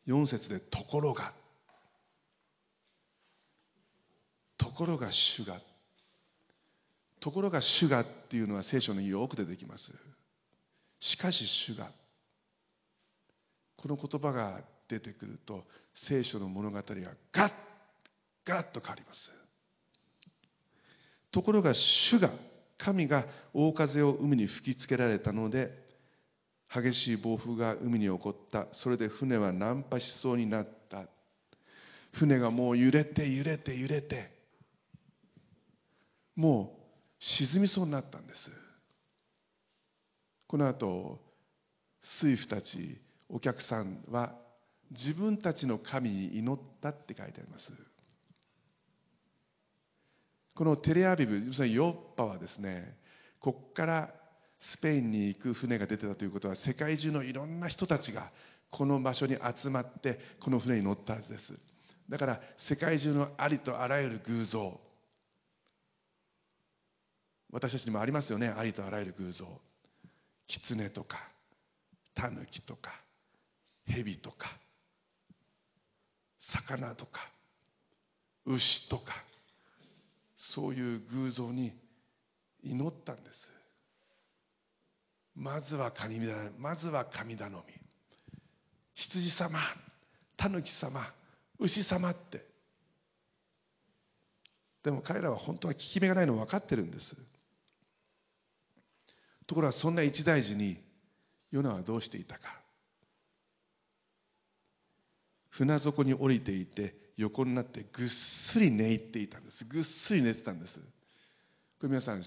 [0.07, 1.33] 4節でところが。
[4.59, 5.61] ところが主が。
[7.21, 9.93] ところが主がっていうのは聖書によく出てきます。
[10.99, 11.90] しかし主が。
[13.77, 15.64] この言葉が出てくると
[15.95, 16.83] 聖書の物語が
[17.33, 17.53] ガッ
[18.45, 19.31] ガッと変わります。
[21.31, 22.31] ところが主が。
[22.83, 25.90] 神が大風を海に吹きつけられたので
[26.73, 28.69] 激しい暴風が海に起こった。
[28.73, 31.05] それで船は難破しそうになった。
[32.12, 34.38] 船がもう揺れて揺れて揺れて。
[36.37, 36.81] もう
[37.19, 38.51] 沈みそうになったんです。
[40.47, 41.21] この後
[42.03, 44.35] 水夫たちお客さんは
[44.90, 47.73] 自分たちの神に祈ったって書いてあります。
[50.61, 52.94] このテレアビブ要するにヨッパはですね
[53.40, 54.11] ここから
[54.61, 58.31] スペインに行く船が出てたということは世界中のいろんな人たちが
[58.70, 61.55] この場所に集まってこの船に乗ったはずです。
[62.11, 64.79] だから世界中のありとあらゆる偶像
[67.51, 69.46] 私たちにもありますよねありとあらゆる偶像。
[70.46, 71.27] 狐とか
[72.14, 73.01] タヌキとか
[73.87, 74.59] 蛇とか
[76.38, 77.31] 魚とか
[78.44, 79.25] 牛とか
[80.40, 81.72] そういう偶像に
[82.62, 83.37] 祈ったんです。
[85.35, 87.57] まずは神だまずは神頼み。
[88.94, 89.61] 羊様
[90.37, 91.12] タヌキ様
[91.59, 92.44] 牛様って。
[94.83, 97.14] でも彼らは本当は効き目がないの分かってるんです。
[99.46, 100.83] ところがそんな一大事に
[101.50, 102.61] ヨナはどうしていたか。
[105.50, 109.64] 船底に降りていて横になってぐっすり寝入っていたんです。
[109.64, 110.78] ぐっすり寝てたんです。
[110.78, 110.83] こ
[111.83, 112.22] れ皆さん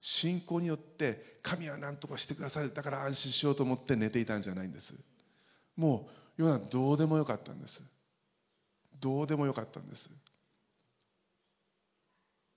[0.00, 4.94] 信仰によって神は何とかしてくださるだから安心しようと思って寝ていたんじゃないんです。
[5.76, 6.08] も
[6.38, 7.82] うヨナどうでもよかったんです。
[9.00, 10.08] どうでもよかったんです。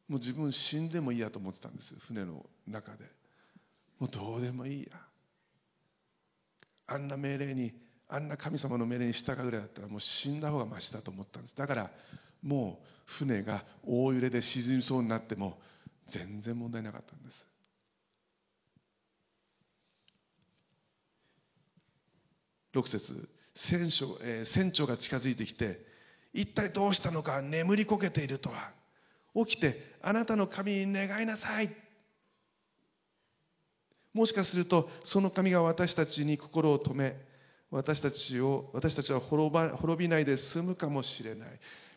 [0.08, 1.96] もう自分死んでもいいやと思ってたんです。
[2.08, 3.06] 船の中で。
[4.00, 5.00] もうどうでもいいや。
[6.88, 7.74] あんな命令に
[8.14, 11.56] あんな神様の命令に従うぐらいだったらもう死んだ方がましだと思ったんです。
[11.56, 11.92] だから
[12.44, 12.86] もう
[13.18, 15.58] 船が大揺れで沈みそうになっても
[16.10, 17.48] 全然問題なかったんです。
[22.74, 23.30] 6節。
[23.56, 25.80] 船長,、えー、船長が近づいてきて
[26.34, 27.42] 一体どうしたのか？
[27.42, 28.72] 眠りこけているとは。
[29.34, 31.74] 起きてあなたの神に願いなさい。
[34.14, 37.31] もしかするとその神が私たちに心を止め
[37.72, 41.50] 私たちを私たちは滅ば滅びないで済むかもしれない。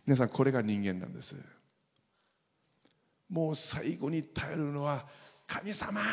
[0.07, 1.35] 皆さんこれが人間なんです。
[3.29, 5.07] もう最後に頼るのは
[5.49, 6.09] 神様って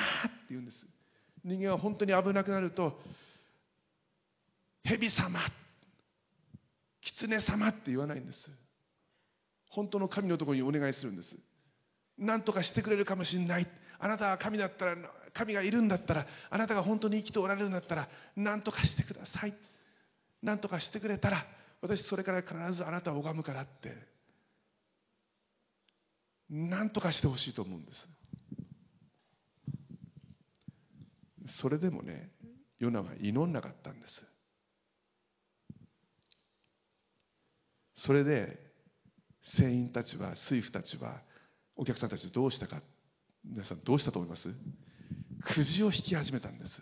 [0.50, 0.78] 言うんです。
[1.44, 3.00] 人間は本当に危なくなると
[4.84, 5.40] 蛇様
[7.02, 8.50] 狐様って言わないんです。
[9.70, 11.36] 本当の神のところにお願いするんです。
[12.18, 13.68] 何とかしてくれるかもしれない。
[14.00, 14.96] あなたは神だったら
[15.34, 19.56] 神がいるんだったらあなたが本当に生きておられるんだったら何とかしてください。
[20.42, 21.46] 何とかしてくれたら
[21.82, 23.96] 私それから必ずあなたを拝むからって。
[26.50, 27.92] 何とかしてほしいと思うんで
[31.48, 31.58] す。
[31.60, 32.30] それでもね
[32.80, 34.22] ヨナは祈んなかったんです。
[37.96, 38.60] それで
[39.44, 41.22] 船員たちは水夫たちは
[41.76, 42.82] お客さんたちどうしたか
[43.46, 44.50] 皆さんどうしたと思います？
[45.42, 46.82] くじを引き始めたんです。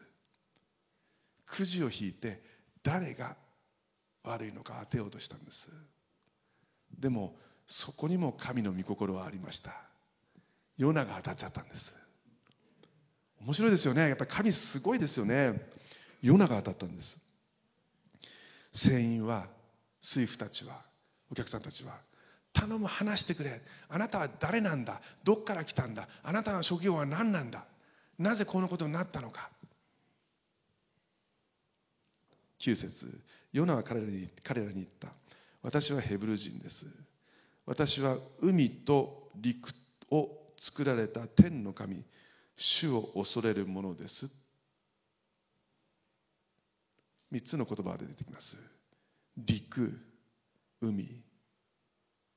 [1.46, 2.42] くじを引いて
[2.84, 3.36] 誰が
[4.24, 5.68] 悪いのか当てようとしたんです。
[7.00, 7.36] でも
[7.68, 9.72] そこにも神の御心はありました。
[10.78, 11.94] ヨナが当たっちゃったんです。
[13.42, 14.08] 面白いですよね。
[14.10, 15.62] やっぱり神すごいですよね。
[16.22, 17.18] ヨナが当たったんです。
[18.74, 19.48] 船員は
[20.02, 20.82] 水夫たちは
[21.32, 22.00] お客さんたちは
[22.54, 23.62] 頼む話してくれ。
[23.88, 25.02] あなたは誰なんだ？
[25.24, 26.08] どっから来たんだ？
[26.24, 27.66] あなたの職業は何なんだ？
[28.20, 29.50] なぜこのことになったのか。
[32.60, 33.08] 9節
[33.54, 35.08] ヨナは彼らに彼らに言った。
[35.64, 36.86] 私はヘブル人です。
[37.66, 39.72] 私は海と陸
[40.12, 42.04] を作られた天の神
[42.58, 44.28] 主を恐れるものです。
[47.32, 48.58] 3つの言葉で出てきます。
[49.38, 49.98] 陸
[50.82, 51.24] 海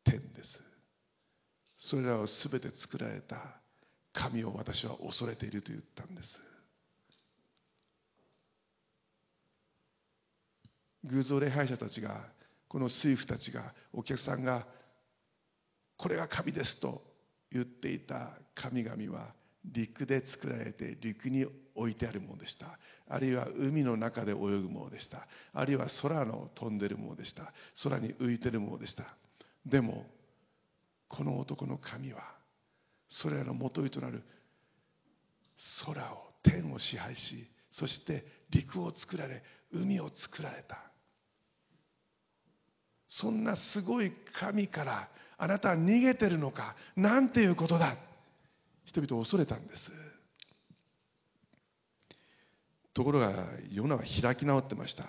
[0.05, 0.61] 天です。
[1.77, 3.62] それらを全て作られた
[4.13, 6.39] 神を私は恐れていると言ったんです。
[11.05, 12.25] 偶像礼拝者たちが
[12.69, 14.67] この水夫たちがお客さんが
[15.97, 17.03] これが神ですと
[17.51, 19.35] 言っていた神々は
[19.65, 22.79] 陸で作られて陸に置いてあるものでした。
[23.09, 25.27] あるいは海の中で泳ぐものでした。
[25.53, 27.53] あるいは空の飛んでるものでした。
[27.83, 29.05] 空に浮いてるものでした。
[29.67, 30.07] でも
[31.09, 32.23] この男の神は
[33.13, 34.23] それらの元となる
[35.85, 39.43] 空を天を支配しそして陸を作られ
[39.73, 40.79] 海を作られた。
[43.09, 47.97] そんなすごい神からあなたは逃げてるのかなんていうことだ。
[48.85, 49.91] 人々を恐れたんです。
[52.95, 55.05] ところがヨナは開き直ってました。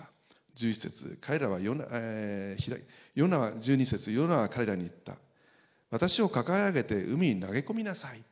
[0.56, 2.82] 11節彼らはヨナ,、えー、
[3.14, 5.16] ヨナは12節ヨナは彼らに言った。
[5.94, 8.24] 私を抱え上げて海に投げ込みなさい。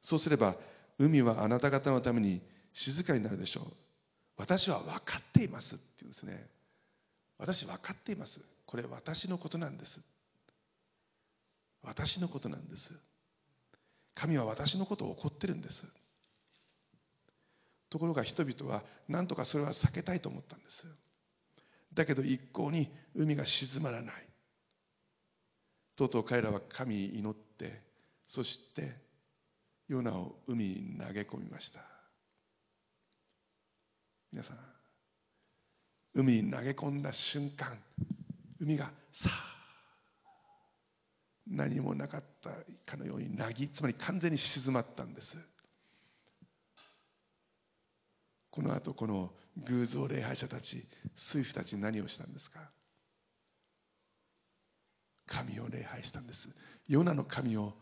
[0.00, 0.54] そうすれば
[0.96, 2.40] 海はあなた方のために
[2.72, 3.64] 静かになるでしょう。
[4.36, 6.46] 私は分かっていますって言うんですね。
[7.36, 8.38] 私分かっています。
[8.64, 9.98] これ私のことなんです。
[11.82, 12.88] 私のことなんです。
[14.14, 15.84] 神は私のことを怒ってるんです。
[17.90, 20.86] ところが人々は何とかそれは避けたいと思ったんです。
[21.92, 24.31] だけど一向に海が静まらない。
[25.96, 27.82] とうとう彼らは神に祈って
[28.28, 28.96] そして
[29.88, 31.80] ヨナを海に投げ込みました。
[34.32, 34.56] 皆さん
[36.14, 37.78] 海に投げ込んだ瞬間
[38.60, 39.52] 海がさあ
[41.46, 42.50] 何もなかった
[42.90, 45.36] かのようになぎつまり完全に静まったんです。
[48.50, 49.32] この後この
[49.66, 50.86] 偶像礼拝者たち
[51.16, 52.60] 水夫たち何をしたんですか？
[55.26, 56.48] 神を礼拝したんです。
[56.88, 57.72] ヨナの神を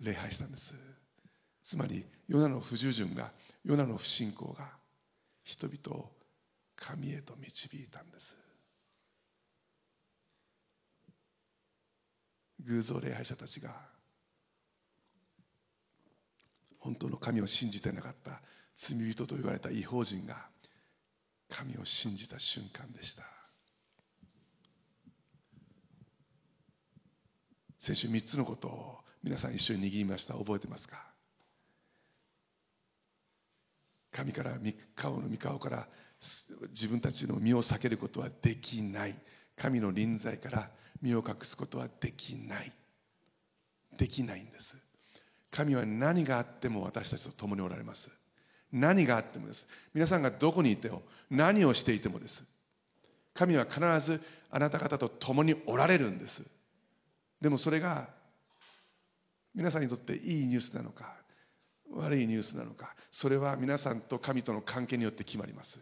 [0.00, 0.72] 礼拝したんです。
[1.64, 3.32] つまりヨナの不従順が
[3.64, 4.70] ヨナの不信仰が
[5.44, 6.10] 人々を
[6.76, 8.46] 神へと導いたんです。
[12.66, 13.74] 偶像礼拝者たちが
[16.78, 18.40] 本当の神を信じてなかった
[18.76, 20.48] 罪人と言われた違法人が
[21.48, 23.35] 神を信じた瞬間でした。
[27.86, 30.34] 先週3つのことを皆さん一緒に握りました。
[30.34, 31.04] 覚えてますか？
[34.10, 34.58] 神から
[34.96, 35.86] 顔の御顔から
[36.70, 39.16] 自分たちの身を避けることはできない。
[39.56, 40.70] 神の臨在から
[41.00, 42.72] 身を隠すことはできない。
[43.96, 44.74] できないんです。
[45.52, 48.08] 神は何があっても私たちと共におられます。
[48.72, 49.64] 何があってもです。
[49.94, 52.42] 皆さんがどこにいても何をしていてもです。
[53.34, 54.20] 神は必ず
[54.50, 56.42] あなた方と共におられるんです。
[57.40, 58.08] でもそれが
[59.54, 61.14] 皆さんにとっていいニュースなのか
[61.92, 65.78] 悪いニュースなのかそれは皆さんと神との関係によって決まります。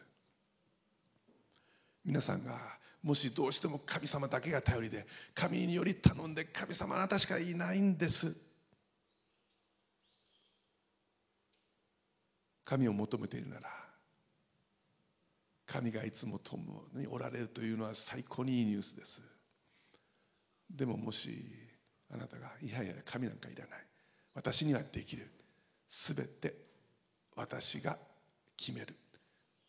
[2.04, 2.58] 皆さんが
[3.02, 8.34] もしどうしても神様だけが頼りで神により頼んで神様あなたしかいないんです。
[12.64, 13.68] 神を求めているなら
[15.66, 19.10] 神がいつも共におられるというのは最高にいいニュースです。
[20.70, 21.44] でももし
[22.12, 23.86] あなたがいやいや神なんかいらない。
[24.34, 25.30] 私にはできる。
[25.88, 26.54] すべて
[27.36, 27.96] 私が
[28.56, 28.94] 決める。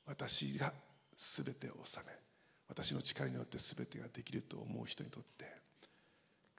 [0.05, 0.73] 私が
[1.17, 2.13] すべてを治め。
[2.67, 5.45] 私の力によって全てができると思う人にとって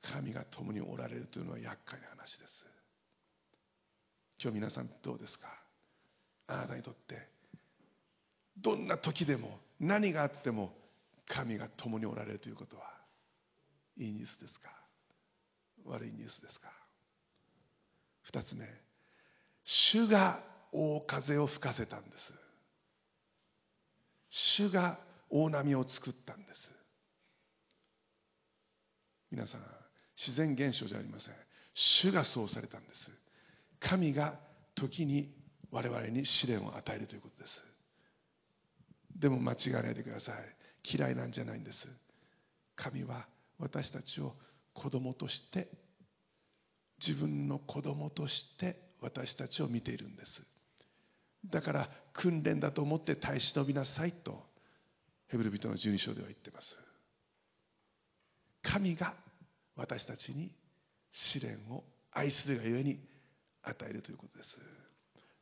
[0.03, 2.65] 神が共におられるというのは厄介な話です。
[4.41, 5.49] 今日皆さんどうですか？
[6.47, 7.27] あなたにとって
[8.59, 10.73] どんな時でも何があっても
[11.27, 12.85] 神が共におられるということは
[13.97, 14.71] いいニュースですか？
[15.85, 16.71] 悪いニュースですか？
[18.23, 18.67] 二つ目
[19.65, 20.41] 主が
[20.73, 22.33] 大風を吹かせたんです。
[24.31, 24.99] 主が
[25.31, 26.71] 大波を作ったんです。
[29.31, 29.61] 皆さん
[30.17, 31.35] 自然現象じゃありません。
[31.75, 33.11] 主がそうされたんです。
[33.81, 34.39] 神が
[34.75, 35.35] 時に
[35.71, 37.63] 我々に試練を与えるということです。
[39.17, 40.35] でも間違わないでください。
[40.97, 41.89] 嫌いなんじゃないんです。
[42.77, 43.27] 神は
[43.59, 44.35] 私たちを
[44.75, 45.69] 子供として
[47.05, 50.43] 自分の子供として私たちを見ているんです。
[51.51, 54.43] だから訓練だと思って耐え忍びなさいと
[55.29, 56.77] ヘブル人の12章では言ってます。
[58.63, 59.15] 神が
[59.77, 60.51] 私たちに
[61.13, 62.99] 試練を愛するがゆえに
[63.63, 64.57] 与えるということです。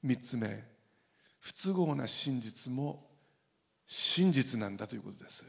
[0.03, 0.63] 三つ目
[1.41, 3.07] 不都合な真実も
[3.87, 5.45] 真実なんだということです。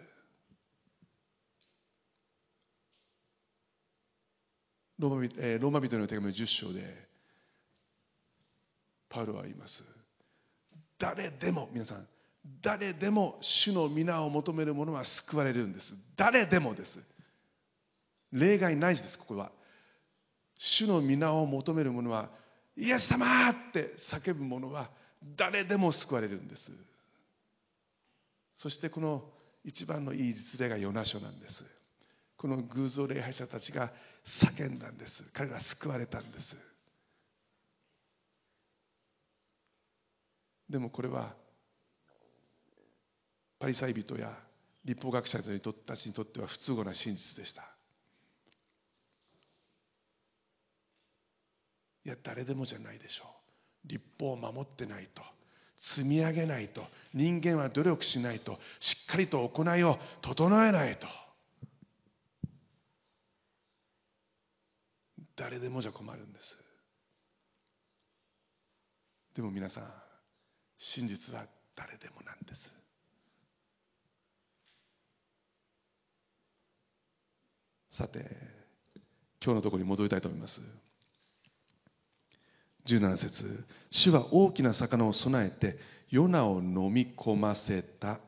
[4.99, 7.07] ローマ,、えー、ローマ人の手紙の10章で
[9.09, 9.83] パウロは言います。
[10.97, 12.07] 誰でも皆さん
[12.61, 15.93] 誰でも主の皆を求める者は救われるんです。
[16.15, 16.91] 誰でもです。
[18.31, 19.51] 例外ないですここは。
[20.57, 22.29] 主の皆を求める者は
[22.77, 24.89] イエス様って叫ぶ者は
[25.35, 26.71] 誰でも救われるんです。
[28.57, 29.23] そしてこの
[29.63, 31.63] 一番のいい実例がヨナ書なんです。
[32.37, 33.91] この偶像礼拝者たちが
[34.25, 35.23] 叫んだんです。
[35.33, 36.55] 彼ら救われたんです。
[40.69, 41.35] でもこれは
[43.59, 44.35] パリサイ人や
[44.83, 45.49] 立法学者たち
[46.07, 47.61] にとっては不都合な真実でした。
[52.03, 53.25] いや誰でもじゃないでしょ
[53.85, 53.87] う。
[53.87, 55.21] 立法を守ってないと。
[55.77, 56.83] 積み上げないと。
[57.13, 58.59] 人間は努力しないと。
[58.79, 61.07] しっかりと行いを整えないと。
[65.35, 66.57] 誰でもじゃ困るんです。
[69.35, 69.93] でも皆さん
[70.77, 72.75] 真実は誰でもなんです。
[77.97, 78.19] さて
[79.43, 80.61] 今日のところに戻りたいと思います。
[82.87, 85.77] 17節主は大きな魚を備えて
[86.09, 88.19] ヨナを飲み込ませた。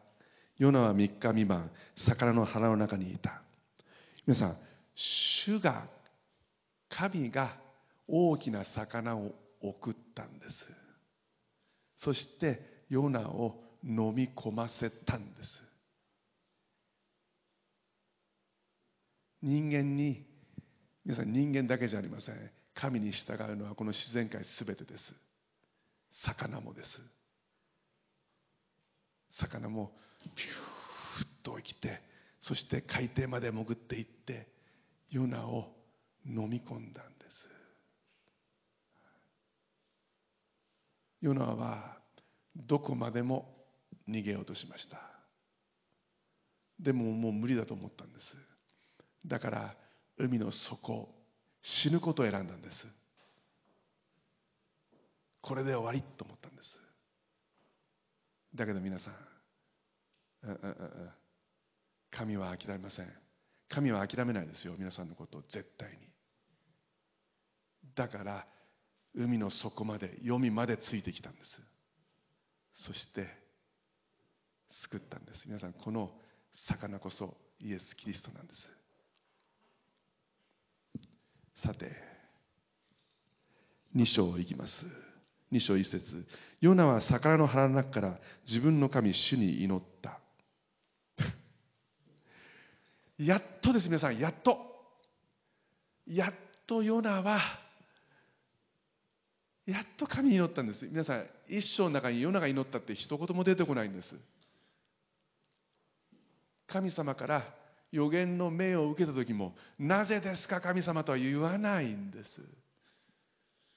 [0.57, 3.41] ヨナは3日未満魚の腹の中にいた。
[4.25, 4.57] 皆さん
[4.95, 5.87] 主が
[6.89, 7.57] 神が
[8.07, 10.55] 大きな魚を送ったんです。
[11.97, 15.63] そしてヨナを飲み込ませたんです。
[19.41, 20.25] 人間に
[21.05, 22.51] 皆さん人間だけじゃありません。
[22.73, 25.03] 神に従うのはこの自然界すべてです。
[26.23, 26.89] 魚もです。
[29.31, 29.91] 魚も
[30.35, 32.01] ピューッと生きて
[32.41, 34.47] そして海底まで潜っていって
[35.09, 35.76] ヨナを
[36.27, 37.49] 飲み込んだんです。
[41.21, 41.97] ヨナは
[42.55, 43.55] どこまでも
[44.07, 44.99] 逃げようとしました。
[46.79, 48.35] でももう無理だと思ったんです。
[49.25, 49.75] だから
[50.17, 51.09] 海の底
[51.61, 52.87] 死ぬことを選んだんです。
[55.41, 56.75] これで終わりと思ったんです。
[58.53, 59.13] だけど皆さん
[62.11, 63.13] 神は諦めません。
[63.69, 66.16] 神は諦めないですよ皆さんのことを絶対に。
[67.95, 68.45] だから
[69.15, 71.61] 海の底まで読みまでついてきたんです。
[72.85, 73.27] そして
[74.69, 75.43] 救ったんです。
[75.45, 76.11] 皆さんこの
[76.67, 78.61] 魚こそイエス・キリストなんです。
[81.63, 81.91] さて
[83.95, 84.85] 2章いきます。
[85.51, 86.27] 2章1節。
[86.61, 90.19] ヨナは魚の腹の中から自分の神主に祈った。
[93.17, 94.59] やっとです皆さんやっと。
[96.05, 96.33] やっ
[96.67, 97.39] とヨナは
[99.67, 100.85] やっと神に祈ったんです。
[100.85, 104.15] 皆さん一章の中にヨナが祈ったって一言も出てこないんです。
[106.67, 107.43] 神様から
[107.91, 112.29] 予言の命を受けた時もなぜですか神様とは言わないんです。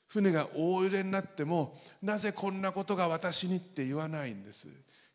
[0.07, 4.69] 船が大揺れになってもなぜこんなことが私にって言わないんです。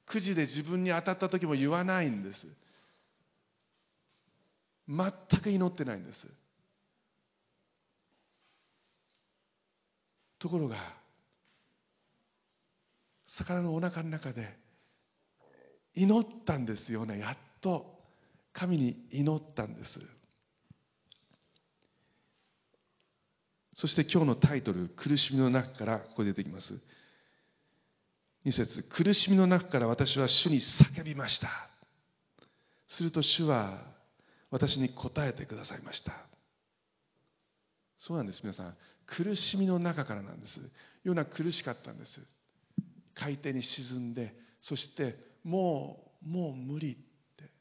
[0.06, 2.46] くじで自分に当たった時も言わないんです。
[4.90, 6.28] 全く祈ってないんです。
[10.46, 10.78] ところが
[13.26, 14.56] 魚のお腹の中で
[15.96, 17.18] 祈ったんですよね。
[17.18, 18.00] やっと
[18.54, 20.00] 神に祈ったんです。
[23.74, 26.80] そして今日のタイトル苦しみの中からここ出てきます。
[28.46, 31.50] 2節苦しみの中から私は主に叫びました。
[32.90, 33.82] すると主は
[34.52, 36.14] 私に答えてくださいました。
[37.98, 38.78] そうなんです皆さん。
[39.08, 40.60] 苦しみの中からなんです。
[41.04, 42.20] ヨナ苦しかったんです。
[43.14, 47.52] 海底に沈んでそしてもうもう無理って。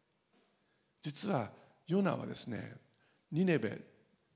[1.03, 1.51] 実は
[1.87, 2.77] ヨナはですね
[3.31, 3.79] ニネベ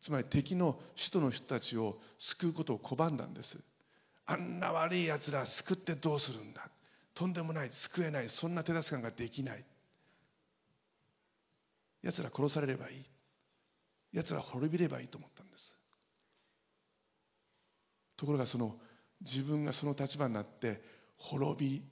[0.03, 3.59] つまり敵の首都の人たちを救うことを拒んだんです。
[4.27, 6.69] あんな悪いやつら救ってどうするんだ。
[7.15, 9.65] とんでもない救えないそんな手助けができない。
[12.03, 13.05] やつら殺されればいい。
[14.13, 15.78] やつら滅びればいいと思ったんです。
[18.19, 18.75] ところがその
[19.23, 20.83] 自分がその立場になって
[21.16, 21.83] 滅び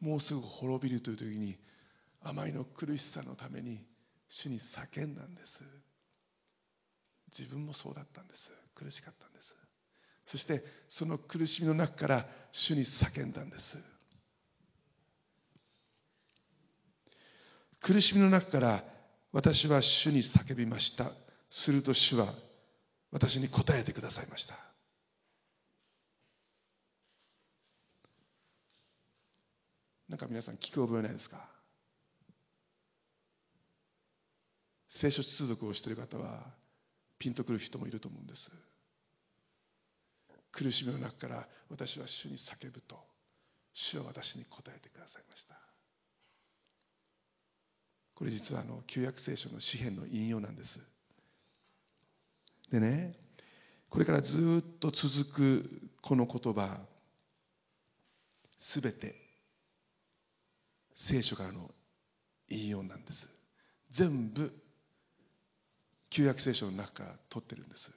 [0.00, 1.56] もうすぐ滅びるという時に
[2.22, 3.84] あまりの苦しさのために
[4.28, 5.62] 主に叫んだんです。
[7.38, 8.40] 自分もそうだったんです。
[8.74, 9.44] 苦しかったんです。
[10.26, 13.76] そしてその苦しみの中から主に叫んだんです。
[17.80, 18.84] 苦しみの中から
[19.32, 21.12] 私は主に叫びました。
[21.50, 22.34] すると主は
[23.10, 24.67] 私に答えてくださいました。
[30.08, 31.48] なんか皆さん聞く覚えないですか？
[34.88, 36.46] 聖書通読をしている方は
[37.18, 38.50] ピンとくる人もいると思うんです。
[40.50, 42.98] 苦しみの中から私は主に叫ぶと
[43.74, 45.54] 主は私に答えてくださいました。
[48.14, 50.80] これ実はあの旧約聖書の詩篇の引用なんです。
[52.72, 53.14] でね
[53.90, 56.78] これからずっと続くこの言葉
[58.58, 59.27] すべて。
[61.06, 61.70] 聖書からの
[62.48, 63.28] 引用なんです。
[63.92, 64.52] 全部
[66.10, 67.90] 旧約聖書の中から取ってるんです。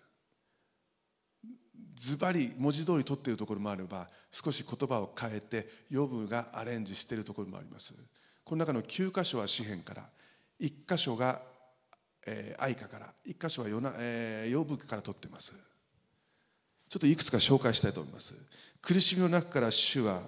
[1.96, 7.94] ズバリ文字通り取っているところもあれば少し言葉を変えて予部がアレンジしているところもあります。
[8.44, 10.10] この中の9箇所は詩篇から
[10.60, 11.42] 1箇所が、
[12.26, 15.52] えー、愛歌から1箇所は予,、えー、予部から取ってます。
[16.90, 18.34] ちょっといくつか紹介したいと思います。
[18.82, 20.22] 苦しみの中から主は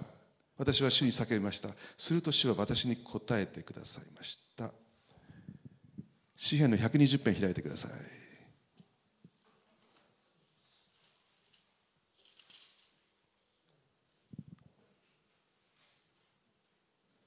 [0.56, 1.70] 私は主に叫びました。
[1.98, 4.70] すると主は私に答えてくださいました。
[6.36, 7.90] 詩篇の120編開いてください。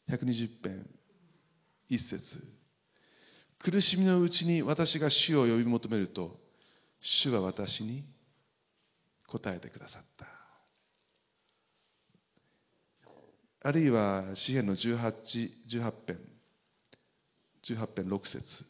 [0.10, 0.90] 120編
[1.90, 2.42] 一節。
[3.60, 6.40] 苦しみのうちに私が主を呼び求めると
[7.02, 8.06] 主は私に
[9.28, 10.37] 答えてくださった。
[13.68, 15.12] あるいは詩篇の18
[15.70, 16.20] 18編。
[17.66, 18.66] 18編6節。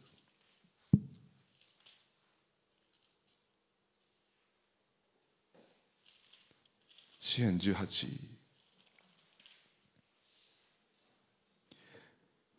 [7.20, 7.86] 詩篇18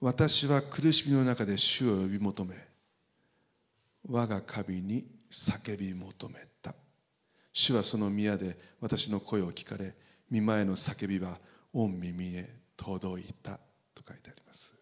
[0.00, 2.54] 私は苦しみの中で主を呼び求め
[4.08, 6.76] 我が神に叫び求めた。
[7.52, 9.96] 主はその宮で私の声を聞かれ
[10.30, 11.40] 見舞いの叫びは
[11.72, 13.60] 御耳へ届いた。
[13.94, 14.78] と書いてあります。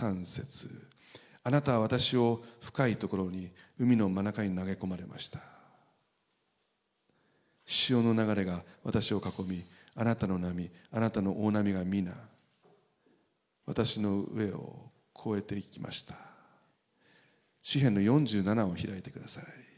[0.00, 0.68] 3節。
[1.42, 5.40] あなたは私を深いところに海の真中に投げ込まれました。
[7.66, 9.64] 潮の流れが私を囲み
[9.94, 12.14] あなたの波あなたの大波が皆
[13.66, 16.16] 私の上を越えていきました。
[17.62, 19.77] 詩篇の47を開いてくださいごめんなさい。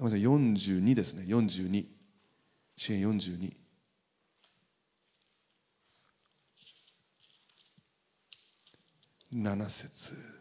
[0.00, 1.24] 42ですね。
[1.26, 1.86] 42
[2.76, 3.52] 詩篇42
[9.32, 10.36] 7節。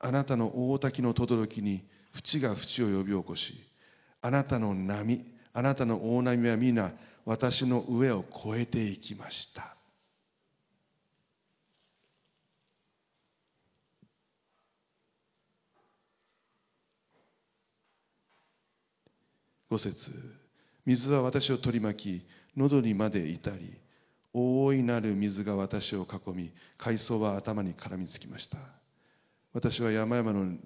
[0.00, 1.82] あなたの大滝の轟に
[2.12, 3.54] 淵が淵を呼び起こし
[4.20, 5.24] あなたの波
[5.54, 6.92] あなたの大波は皆
[7.24, 9.76] 私の上を越えていきました。
[19.74, 20.12] 五節。
[20.86, 23.76] 水は私を取り巻き喉にまで至り
[24.32, 28.58] 大いなる水が私を囲み海藻は頭に絡みつきました。
[29.52, 30.56] 私は山々の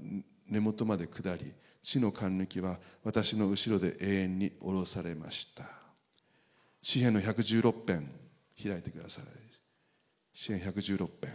[0.48, 1.52] 根元まで下り
[1.82, 5.64] 地の貫抜きは私の後ろで永遠に下ろされました。
[6.82, 8.10] 詩篇の116編
[8.62, 9.24] 開いてください。
[10.34, 11.32] 詩篇116編。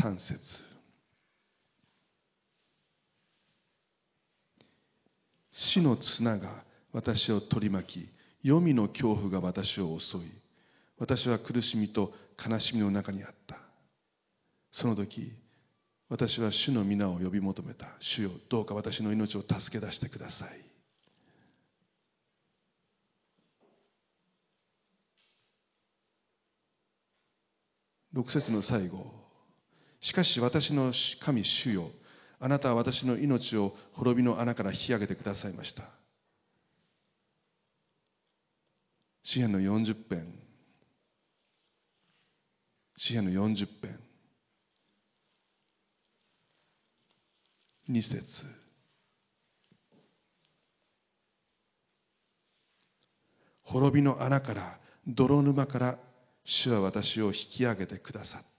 [0.00, 0.67] 3節。
[5.58, 8.08] 死の綱が私を取り巻き
[8.42, 10.20] 黄泉の恐怖が私を襲い
[10.98, 13.56] 私は苦しみと悲しみの中にあった。
[14.70, 15.32] その時
[16.08, 17.88] 私は主の皆を呼び求めた。
[18.00, 20.64] 主よどうか私の命を助け出してください。
[28.14, 29.06] 6節の最後
[30.00, 31.90] しかし私の神主よ
[32.40, 35.84] あなたは私の命を滅びの穴から引き上げてくださいました。
[39.24, 40.32] 詩篇の40編。
[42.96, 43.98] 詩篇の40編。
[47.90, 48.46] 2節。
[53.62, 55.98] 滅びの穴から泥沼から
[56.44, 58.57] 主は私を引き上げてくださった。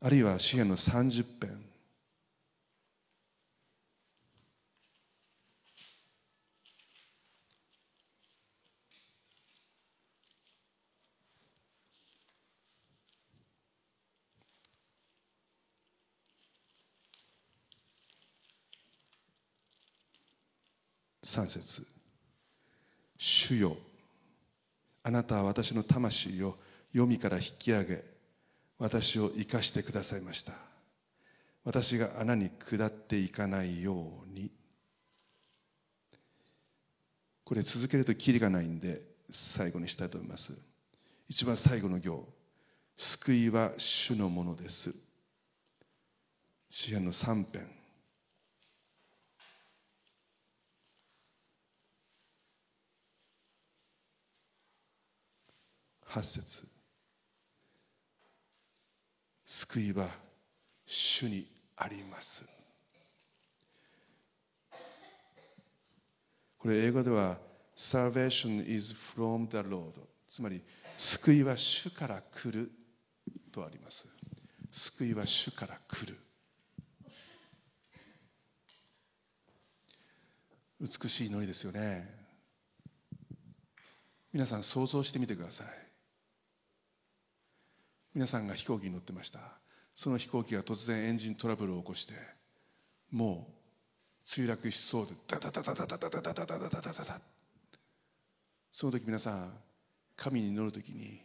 [0.00, 1.64] あるいは詩篇の30編。
[21.24, 21.86] 3節。
[23.18, 23.76] 主よ
[25.02, 26.56] あなたは私の魂を
[26.92, 28.17] 黄泉から引き上げ
[28.78, 30.52] 私を生かしてくださいました。
[31.64, 34.52] 私が穴に下っていかないように。
[37.44, 39.02] これ続けるときりがないんで
[39.56, 40.52] 最後にしたいと思います。
[41.28, 42.26] 一番最後の行。
[42.96, 44.94] 救いは主のものです。
[46.70, 47.70] 詩篇の3編。
[56.08, 56.77] 8節。
[59.60, 60.08] 救いは
[60.86, 61.46] 主に
[61.76, 62.44] あります。
[66.58, 67.38] これ英語では
[67.76, 69.92] Salvation is from the Lord
[70.28, 70.62] つまり
[70.98, 72.70] 救いは主から来る
[73.52, 74.04] とあります。
[74.70, 76.18] 救いは主から来る。
[80.80, 82.08] 美しい祈りですよね。
[84.32, 85.87] 皆さん想像してみてください。
[88.18, 89.38] 皆さんが飛行機に乗ってました。
[89.94, 92.14] その飛行機が突然エンジントラブルを起こして
[93.12, 93.46] も
[94.26, 97.20] う墜落しそうでダダダダダダダダダダダダダダ
[98.72, 99.52] その時皆さん
[100.16, 101.20] 神に祈る時に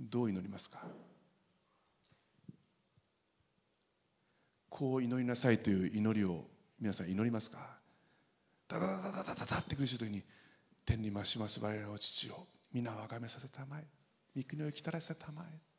[0.00, 0.82] どう祈りますか？
[4.68, 6.42] こう祈りなさいという祈りを
[6.80, 7.78] 皆さん祈りますか？
[8.66, 10.24] ダダダダダダダって苦しい時に
[10.86, 13.84] 天に増します我らの父を皆をあがめさせたまえ。
[14.36, 15.75] 御国を来たらせたまえ。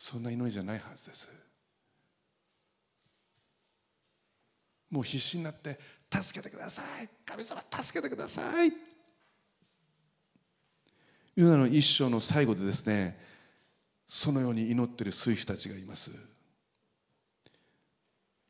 [0.00, 1.28] そんな祈りじゃないはずです。
[4.90, 5.78] もう必死になって
[6.10, 7.08] 助けてください。
[7.24, 8.72] 神様助けてください。
[11.36, 13.16] ユダの一生の最後でですね
[14.08, 16.10] そのように祈ってる水夫たちがいます。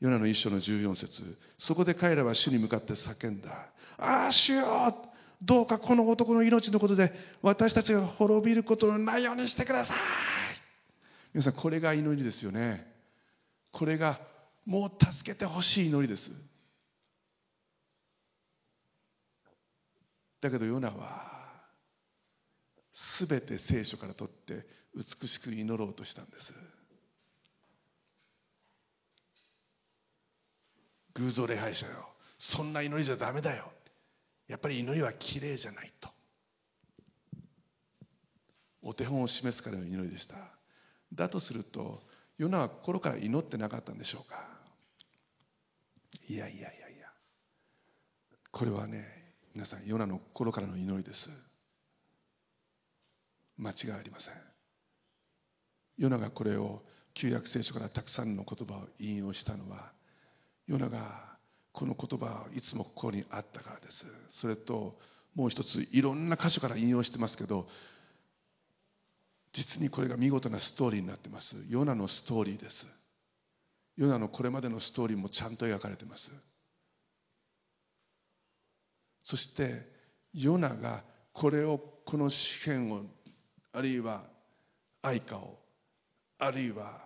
[0.01, 3.71] ヨナの一章の14節そこで彼らは主に向かって叫んだ。
[3.99, 4.95] ああ主よ
[5.43, 9.97] どうかこの男の命のことで私たちが滅びることのないようにしてください。
[11.33, 12.87] 皆さんこれが祈りですよね。
[13.73, 14.21] これが
[14.65, 16.31] もう助けてほしい祈りです。
[20.41, 21.41] だけどヨナは
[23.19, 26.53] 全て聖書から取って美しく祈ろうとしたんです。
[31.15, 32.09] 偶像礼拝者よ。
[32.39, 33.71] そんな祈りじゃダメだよ。
[34.49, 36.09] やっぱり祈りはきれいじゃないと。
[38.83, 40.37] お手本を示すからの祈りでした。
[41.15, 42.03] だとすると
[42.39, 44.37] ヨナは心から祈ってなかったんでしょうか？
[46.29, 47.09] いやいやいやいや。
[48.51, 49.07] これはね
[49.55, 51.29] 皆さんヨナの心からの祈りです。
[53.59, 54.35] 間違いありません。
[55.99, 56.83] ヨナがこれを
[57.13, 59.93] 旧約聖書からたくさんの言葉を引用したのは
[60.67, 61.37] ヨナが
[61.73, 64.07] この言葉いつもここにあったからです。
[64.41, 64.99] それと
[65.35, 67.67] もう一ついろんな箇所から引用してますけど
[69.53, 71.57] 実にこれが見事なストーリーになってます。
[71.69, 72.87] ヨナのストーリーです。
[73.97, 76.31] ヨナのこれまでのストーリーもちゃんと描かれてます。
[79.25, 79.87] そして
[80.33, 83.03] ヨナがこれをこの詩篇を
[83.73, 84.25] あるいは
[85.03, 85.59] 愛歌を
[86.39, 87.05] あるいは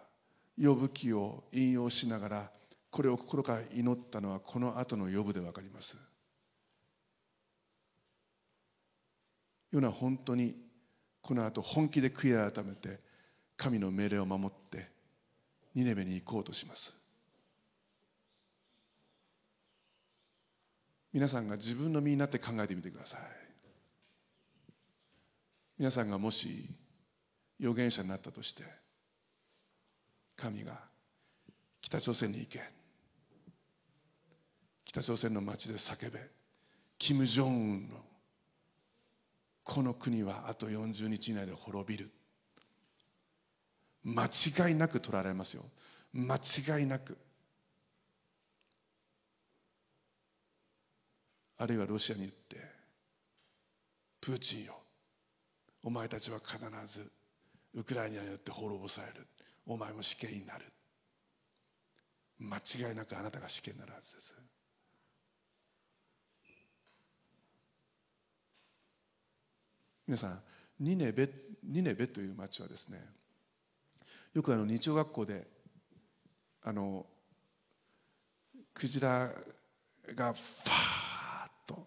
[0.57, 2.51] 呼ぶ記を引用しながら
[2.91, 5.97] これを心から祈ったのはこの後の呼ぶで分かります。
[9.73, 10.55] ヨナ本当に
[11.25, 13.01] この後本気で悔い改めて
[13.57, 14.91] 神の命令を守って
[15.75, 16.95] ニネベに行こうとします。
[21.15, 23.21] 皆さんが自分の身になって考えてみてください。
[25.79, 26.69] 皆さんがもし
[27.59, 28.63] 預言者になったとして
[30.37, 30.79] 神が
[31.81, 32.61] 北朝鮮に行け。
[34.85, 36.21] 北朝鮮の街で叫べ。
[36.99, 37.97] 金正恩の
[39.65, 42.11] この国はあと40日以内で滅びる。
[44.05, 45.65] 間違いなく取られますよ。
[46.13, 47.17] 間違いなく。
[51.57, 52.57] あるいはロシアに言って
[54.21, 54.75] プーチンよ
[55.83, 56.59] お前たちは必
[56.93, 57.11] ず
[57.75, 59.27] ウクライナによって滅ぼされる。
[59.67, 60.65] お前も死刑になる
[62.39, 64.34] 間違いなくあなたが死刑になるはずです。
[70.07, 70.41] 皆さん
[70.81, 71.31] ニネベ
[71.63, 73.01] ニネベという町はですね
[74.35, 75.47] よくあの日曜学校で
[76.63, 77.07] あの
[78.75, 79.31] クジラ
[80.15, 81.87] がファーッと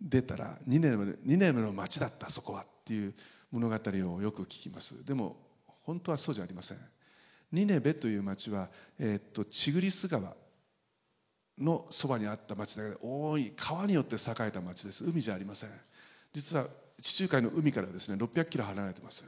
[0.00, 3.14] 出たらニネベニネベの町だったそこはっていう
[3.50, 5.04] 物語をよく聞きます。
[5.04, 5.36] でも
[5.84, 6.78] 本当はそうじゃありません。
[7.52, 8.68] ニネベという町は、
[8.98, 10.34] えー、っとチグリス川
[11.58, 15.04] のそばにあった町だけで大い川によって栄えた町です。
[15.04, 15.70] 海じゃありません。
[16.34, 16.66] 実は
[17.02, 19.24] 地中海の海からですね600キロ離れてます。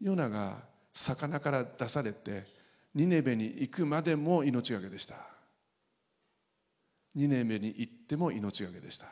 [0.00, 0.62] ヨナが
[0.94, 2.46] 魚から出されて
[2.94, 5.16] ニネベに行くまでも命がけでした。
[7.14, 9.06] ニネベに行っても命がけでした。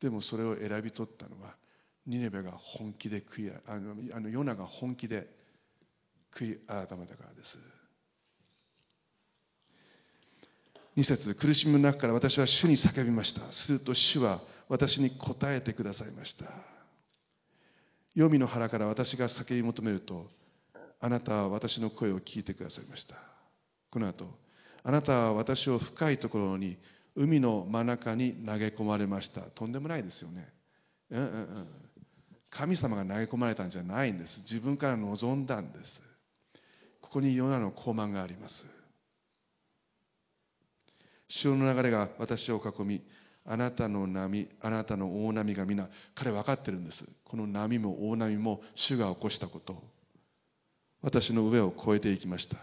[0.00, 1.56] でもそれを選び取ったのは
[2.06, 5.26] ニネベが本気で悔いあのあのヨナが本気で
[6.34, 7.56] 悔い改めたからです。
[10.96, 13.52] 2節苦しみの中から私は主に叫びました。
[13.52, 16.44] すると主は私に答えてくださいました。
[18.14, 20.30] 黄泉の腹から私が叫び求めると
[21.00, 23.16] あなたは私の声を聞いてくださいました。
[23.90, 24.26] この後
[24.84, 26.78] あなたは私を深いところに
[27.16, 29.40] 海の真ん中に投げ込まれました。
[29.42, 30.48] とんでもないですよね、
[31.10, 31.66] うんうんうん、
[32.50, 34.38] 神様が投げ込まれたんじゃないんです。
[34.40, 36.00] 自分から望んだんです。
[37.00, 38.64] ここにヨナの高慢があります。
[41.28, 43.02] 潮の流れが私を囲み
[43.46, 47.04] あなたの波あなたの大波が皆彼分かってるんです。
[47.24, 49.82] この波も大波も主が起こしたこと。
[51.02, 52.56] 私の上を越えていきました。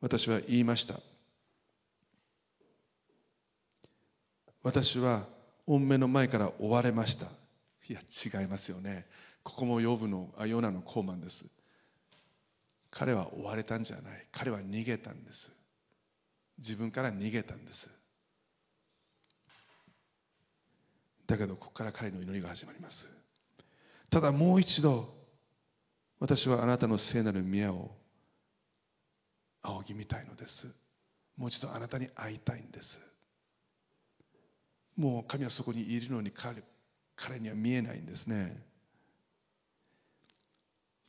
[0.00, 1.00] 私は言いました。
[4.62, 5.26] 私は
[5.66, 7.26] 御目の前から追われました。
[7.88, 9.06] いや違いますよね。
[9.42, 11.44] ここもヨブのあヨナの高慢です。
[12.90, 14.26] 彼は追われたんじゃない。
[14.32, 15.59] 彼は逃げたんです。
[16.60, 17.88] 自分から逃げたんです。
[21.26, 23.08] だけどここから彼の祈りが始まります。
[24.10, 25.08] ただもう一度
[26.18, 27.90] 私はあなたの聖なる宮を
[29.62, 30.66] 仰ぎ見たいのです。
[31.36, 32.98] もう一度あなたに会いたいんです。
[34.96, 36.62] もう神はそこにいるのに彼
[37.16, 38.62] 彼には見えないんですね。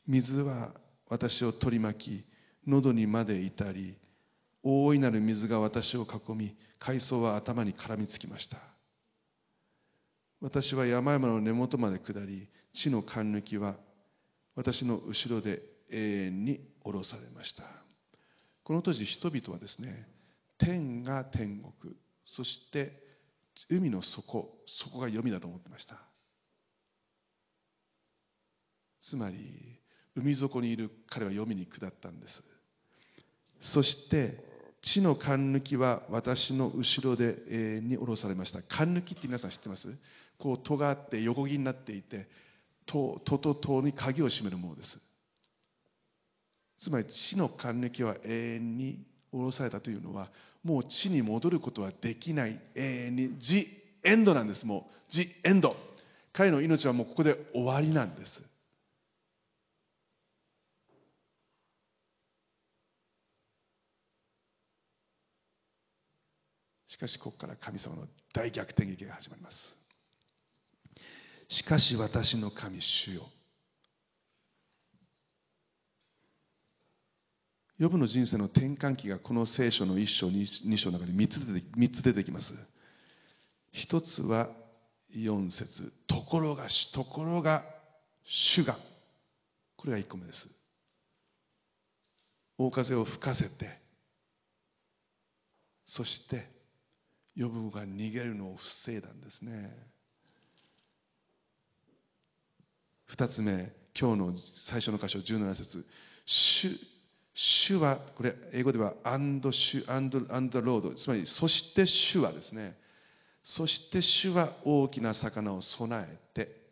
[0.06, 0.72] 水は
[1.08, 2.24] 私を取り巻き
[2.66, 3.96] 喉にまで至り
[4.62, 8.58] 大いなる水が私を囲み海藻は頭に絡みつきました。
[10.40, 13.76] 私は山々の根元まで下り地の貫抜きは
[14.56, 17.64] 私の後ろで永遠に下ろされました。
[18.64, 20.08] この当時人々はですね
[20.58, 21.94] 天が天国
[22.24, 23.00] そして
[23.68, 25.96] 海の底そこが読みだと思ってました。
[29.00, 29.80] つまり
[30.14, 32.42] 海底にいる彼は読みに下ったんです。
[33.60, 34.51] そして
[34.82, 38.62] 地の勘抜きは私の後ろで、えー、に下ろされました。
[38.62, 39.88] 勘抜きって皆さん知ってます？
[40.38, 42.28] こう戸があって横木になっていて
[42.84, 44.98] 戸と戸に鍵を閉めるものです。
[46.80, 48.98] つまり地の勘抜きは永遠に
[49.30, 50.30] 下ろされたというのは
[50.64, 52.60] もう地に戻ることはできない。
[52.74, 53.38] 永遠に。
[53.38, 53.68] ジ・
[54.02, 55.12] エンドなんですもう。
[55.12, 55.76] ジ・エンド。
[56.32, 58.42] 彼の命はもうここで終わりなんです
[66.88, 69.76] しかしここから神様の大逆転劇が始まります。
[71.48, 73.28] しかし私の神主よ。
[77.78, 82.54] ヨブの人生の転換期がこの聖書の1章2章の中で3つ出てつ出てきます。
[83.72, 84.50] 一つは
[85.12, 85.92] 4節。
[86.06, 87.64] ところがところが
[88.24, 88.78] 主が。
[89.76, 90.48] これが1個目です。
[92.58, 93.80] 大風を吹かせて
[95.86, 96.61] そして
[97.34, 99.74] ヨブが逃げるのを防いだんですね。
[103.06, 104.34] 二つ目今日の
[104.66, 105.86] 最初の箇所17節。
[106.26, 106.78] 主
[107.34, 112.76] 主はこれ英語ではアンド主アンドアンドロードつまりそして主はですね。
[113.42, 116.62] そして主は大きな魚を備えて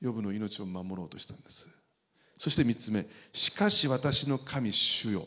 [0.00, 1.68] ヨブの命を守ろうとしたんです。
[2.38, 5.26] そして三つ目しかし私の神主よ。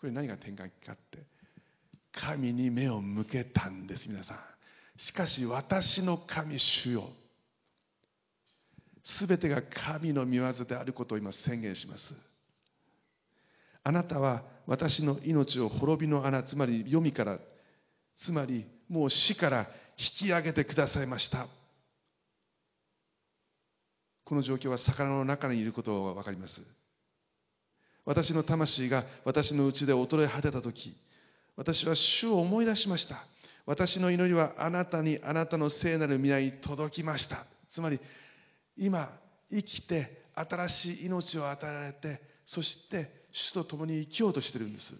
[0.00, 1.24] これ何が転換期かって
[2.12, 4.38] 神に目を向けたんです皆さん。
[4.98, 7.10] しかし私の神主よ。
[9.04, 12.14] すべてが神の御業であることを今宣言します。
[13.84, 17.38] あなたは私の命を滅びの穴つまり読みから
[18.18, 21.46] つまりもう死から引き上げてくださいました。
[24.24, 26.60] この状況は魚の中にいることが分かります。
[28.06, 30.96] 私の魂が私のうちで衰え果てた時
[31.56, 33.24] 私は主を思い出しました。
[33.64, 37.46] 私の祈りはあなたにあなたの聖なる皆に届きました。
[37.72, 37.98] つまり
[38.76, 39.10] 今
[39.50, 44.94] 生きて新しい命を与えられてそして主と共に生きようとしてるんです。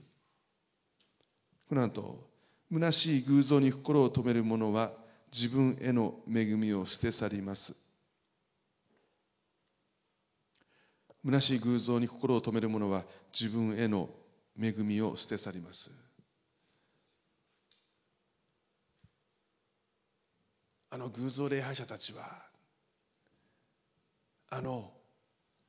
[1.69, 2.27] この後
[2.73, 4.93] 虚しい偶像に心を留める者は
[5.33, 7.75] 自分への恵みを捨て去ります。
[11.27, 13.05] 虚しい偶像に心を留める者は
[13.39, 14.09] 自分への
[14.57, 15.91] 恵みを捨て去ります。
[20.89, 22.43] あの偶像礼拝者たちは
[24.49, 24.93] あの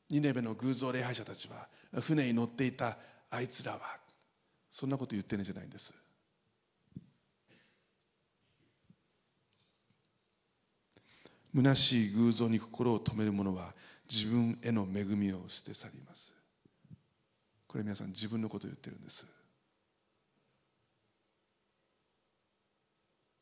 [0.09, 1.67] ニネベの偶像礼拝者たちは
[2.01, 2.99] 船に乗っていた
[3.31, 3.79] あいつらは
[4.69, 5.91] そんなこと言ってるんじゃないんです。
[11.55, 13.73] 虚しい偶像に心を留める者は
[14.09, 16.33] 自分への恵みを捨て去ります。
[17.67, 19.25] これ皆さん自分のことを言ってるんです。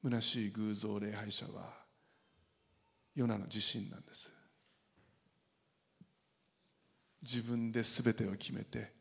[0.04, 1.74] 虚しい偶像礼拝者は
[3.16, 4.32] ヨナの自身なんです。
[7.24, 8.94] 自分で全てを決めて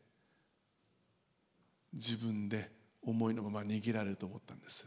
[1.93, 2.71] 自分で
[3.03, 4.85] 思いのまま握られると思ったんです。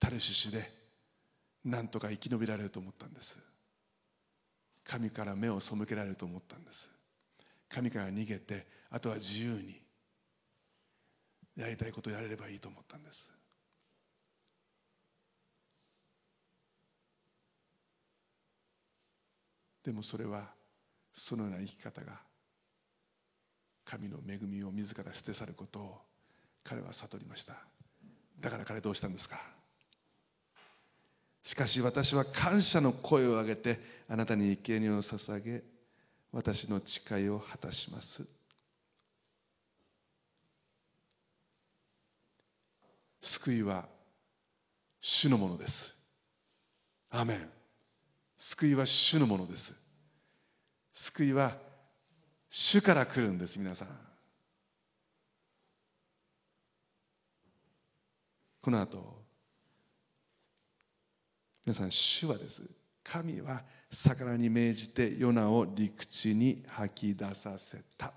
[0.00, 0.70] タルシシで
[1.64, 3.53] 何とか生き延びられると思ったんです。
[4.84, 6.88] 神から目を背けられると思ったんです。
[7.70, 9.80] 神から逃げてあとは自由に
[11.56, 13.18] やりたいことをやれればいいと思ったんです。
[19.84, 20.50] でもそれは
[21.12, 22.20] そのような生き方が
[23.84, 26.00] 神の恵みを自ら捨て去ることを
[26.64, 27.54] 彼は悟りました。
[28.40, 29.53] だから彼どうしたんですか？
[31.44, 33.78] しかし私は感謝の声を上げて
[34.08, 35.62] あなたに生贄を捧げ
[36.32, 38.24] 私の誓いを果たします。
[43.22, 43.86] 救いは
[45.00, 45.94] 主のものです。
[47.10, 47.50] アメン。
[48.36, 49.74] 救いは主のものです。
[50.94, 51.56] 救いは
[52.50, 53.88] 主から来るんです皆さん。
[58.62, 59.23] この後
[61.64, 62.62] 皆さん主はです。
[63.02, 63.62] 神は
[64.04, 68.12] 魚に命じてヨナを陸地に吐き出させた。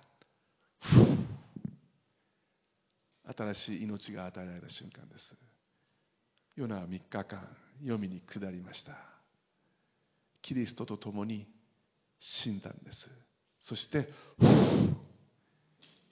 [3.38, 5.34] 新しい命が与えられた瞬間です。
[6.58, 7.48] ヨナは3日間
[7.80, 8.98] 黄泉に下りました。
[10.41, 11.48] キリストと共に
[12.20, 13.10] 死んだんです。
[13.62, 14.10] そして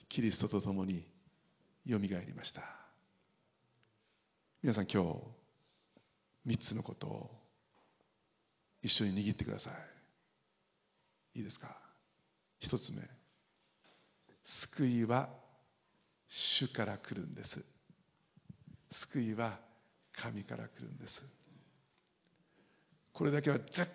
[0.08, 1.04] キリストと共に
[1.84, 2.62] よみがえりました。
[4.62, 5.45] 皆さん今日
[6.46, 7.30] 3つのことを
[8.82, 9.70] 一緒に握ってくださ
[11.34, 11.38] い。
[11.38, 11.76] いいですか？
[12.60, 13.02] 一つ目。
[14.44, 15.28] 救いは
[16.28, 17.62] 主から来るんです。
[19.10, 19.58] 救いは
[20.16, 21.22] 神から来るんです。
[23.12, 23.88] これだけは絶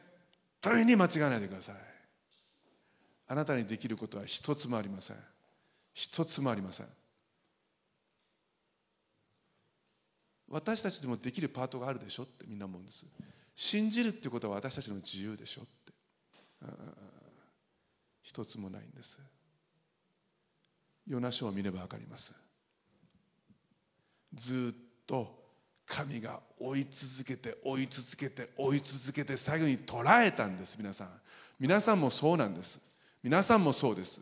[0.62, 1.76] 対に間違わないでください。
[3.28, 5.18] あなたにできることは一つもありません。
[5.94, 6.88] 一つもありません。
[10.52, 13.06] 私たちでもできるパートがあるでしょってみんな思うんです。
[13.56, 15.72] 信じるってことは私たちの自由でしょって。
[18.24, 19.20] 一つもないんです。
[21.08, 22.34] ヨナ書を見れば分かります。
[24.36, 25.28] ずっと
[25.88, 30.76] 神が追い続けて追い続けて追い続けて最後に捕らえたんです。
[30.78, 31.22] 皆さん。
[31.60, 32.80] 皆さんもそうなんです。
[33.24, 34.22] 皆さんもそうです。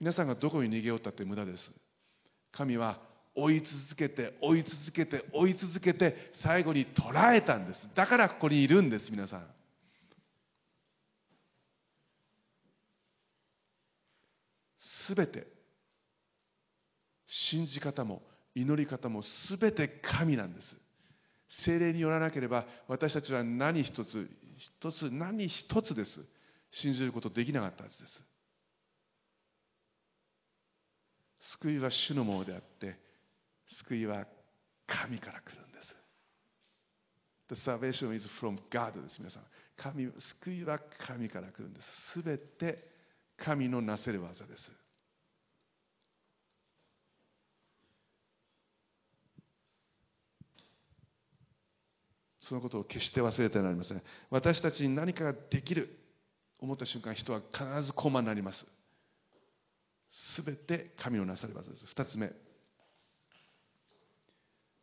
[0.00, 1.72] 皆さんがどこに逃げようったって無駄です。
[2.52, 3.00] 神は
[3.34, 7.88] 追い続けて追い続けて追い続けて最後に捕らえたんです。
[7.94, 9.46] だからここにいるんです皆さん。
[14.78, 15.46] すべて
[17.26, 18.22] 信じ方も
[18.54, 20.74] 祈り方もすべて神なんです。
[21.48, 24.28] 精霊によらなければ私たちは何一つ
[24.58, 26.20] 一つ何一つです。
[26.70, 28.22] 信じることできなかったはずです。
[31.38, 32.98] 救いは主のものであって
[33.66, 34.26] 救いは
[34.86, 35.94] 神から来るんです。
[37.48, 39.42] The salvation is from God です皆さん。
[39.76, 42.12] 神救いは神から来るんです。
[42.12, 42.88] すべて
[43.36, 44.72] 神のなせる技です。
[52.40, 54.02] そのことを決して忘れてはなりません。
[54.30, 55.98] 私たちに何かができる
[56.58, 58.66] 思った瞬間人は必ず高慢になります。
[60.34, 61.86] すべて神のなさる技です。
[61.86, 62.32] 二つ目。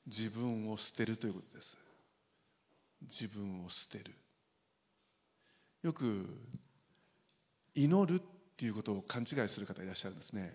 [0.07, 1.77] 自分を捨てるということです。
[3.01, 4.15] 自分を捨てる。
[5.83, 6.25] よく
[7.73, 8.23] 祈るっ
[8.57, 10.53] ていうことを勘違いする方いらっしゃるんですね。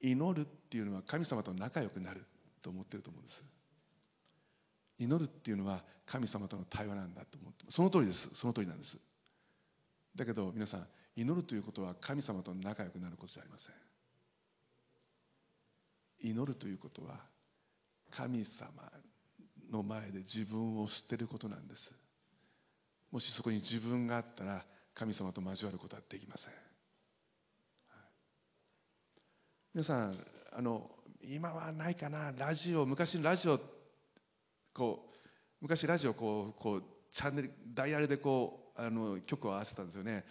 [0.00, 2.24] 祈るっていうのは神様と仲良くなる
[2.62, 3.44] と思ってると思うんです。
[4.98, 8.28] 祈るっていうのは神様との対話なんだと思ってその通りです。
[8.34, 8.96] その通りなんです。
[10.16, 10.86] だけど皆さん
[11.16, 13.72] 祈るということは神様と仲良くなることじゃありません。
[16.30, 17.20] 祈るということは
[18.10, 18.70] 神様
[19.70, 21.92] の前で自分を捨てることなんです。
[23.10, 26.52] もしそこに自分があったら神様と交わることはできません。
[29.74, 30.90] 皆さんあの
[31.22, 32.32] 今はないかな？
[32.32, 33.60] ラジオ昔ラジオ
[34.74, 35.14] こう
[35.60, 36.82] 昔ラジオこうこう
[37.12, 38.61] チャンネルダイヤルでこう
[39.26, 40.24] 曲を合わせたんですよね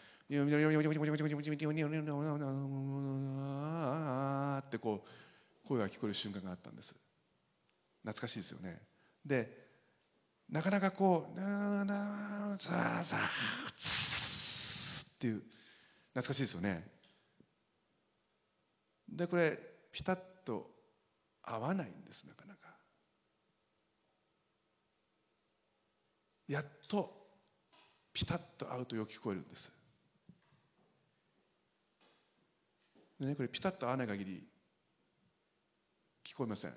[4.68, 6.96] ってこう声が聞こえる瞬間があったんです
[8.04, 8.82] 懐かしいですよね
[9.26, 9.70] で
[10.50, 13.20] なかなかこう「ななザーザー」
[15.16, 15.44] っていう
[16.14, 16.88] 懐かしいですよね
[19.10, 19.60] でこれ
[19.92, 20.72] ピタッと
[21.44, 22.76] 合わないんですなかなか
[26.48, 27.21] やっと
[28.14, 29.72] ピタッと合うとよく聞こえるんです。
[33.20, 34.44] でねこれピタッと合わない限り
[36.26, 36.74] 聞こえません。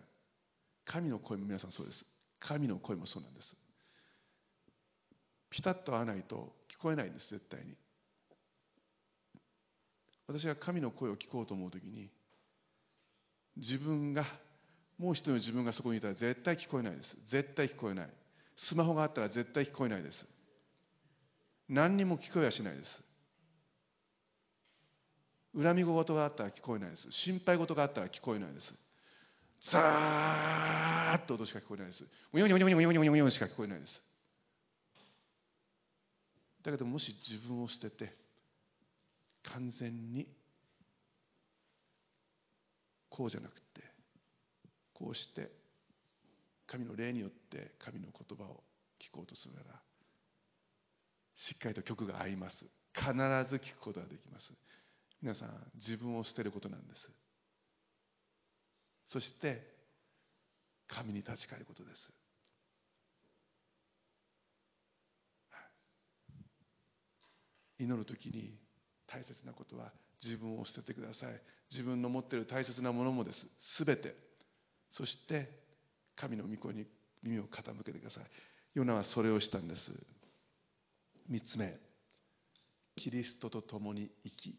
[0.85, 2.05] 神の声も皆さんそうです。
[2.41, 3.57] 神の声もそうなんです。
[5.51, 7.75] ピタッと合わないと聞こえないんです絶対に。
[10.27, 12.11] 私が神の声を聞こうと思う時に
[13.57, 14.25] 自分が
[14.99, 17.17] もう一人の自分がそこにいたら絶対聞こえないです。
[17.31, 18.11] 絶対聞こえない。
[18.57, 20.27] スマホがあったら絶対聞こえないです。
[21.69, 23.03] 何にも聞こえはしないです。
[25.57, 27.07] 恨み事があったら聞こえないです。
[27.11, 28.75] 心配事があったら聞こえないです。
[29.71, 32.05] ザーッと音しか聞こえないです。
[32.33, 34.03] ウヨニョニョニョニョニョニョニしか聞こえないです
[36.63, 38.15] だけどもし自分を捨てて
[39.45, 40.27] 完全に
[43.11, 43.83] こうじゃなくて
[44.95, 45.51] こうして
[46.67, 48.65] 神の霊によって神の言葉を
[48.99, 49.81] 聞こうとするなら
[51.37, 52.65] しっかりと曲が合います。
[52.95, 53.13] 必
[53.51, 54.53] ず聞くことができます。
[55.21, 57.11] 皆さん自分を捨てることなんです。
[59.09, 59.63] そして
[60.87, 62.13] 神に立ち返ることです。
[67.79, 68.55] 祈る時に
[69.07, 69.93] 大切なことは
[70.23, 71.41] 自分を捨ててください。
[71.71, 73.47] 自分の持っている大切なものもです。
[73.85, 74.15] 全て。
[74.91, 75.51] そして
[76.17, 76.87] 神の御声に
[77.23, 78.25] 耳を傾けてください。
[78.75, 79.93] ヨナはそれをしたんです。
[81.29, 81.79] 三つ目
[82.97, 84.59] キリストと共に生き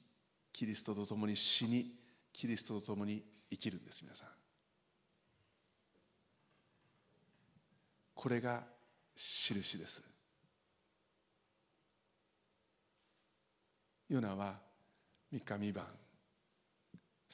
[0.53, 1.91] キリストと共に死に
[2.33, 4.27] キリストと共に生きるんです皆さん。
[8.13, 8.63] これが
[9.15, 10.01] 印です。
[14.09, 14.59] ヨナは
[15.31, 15.85] 三日三晩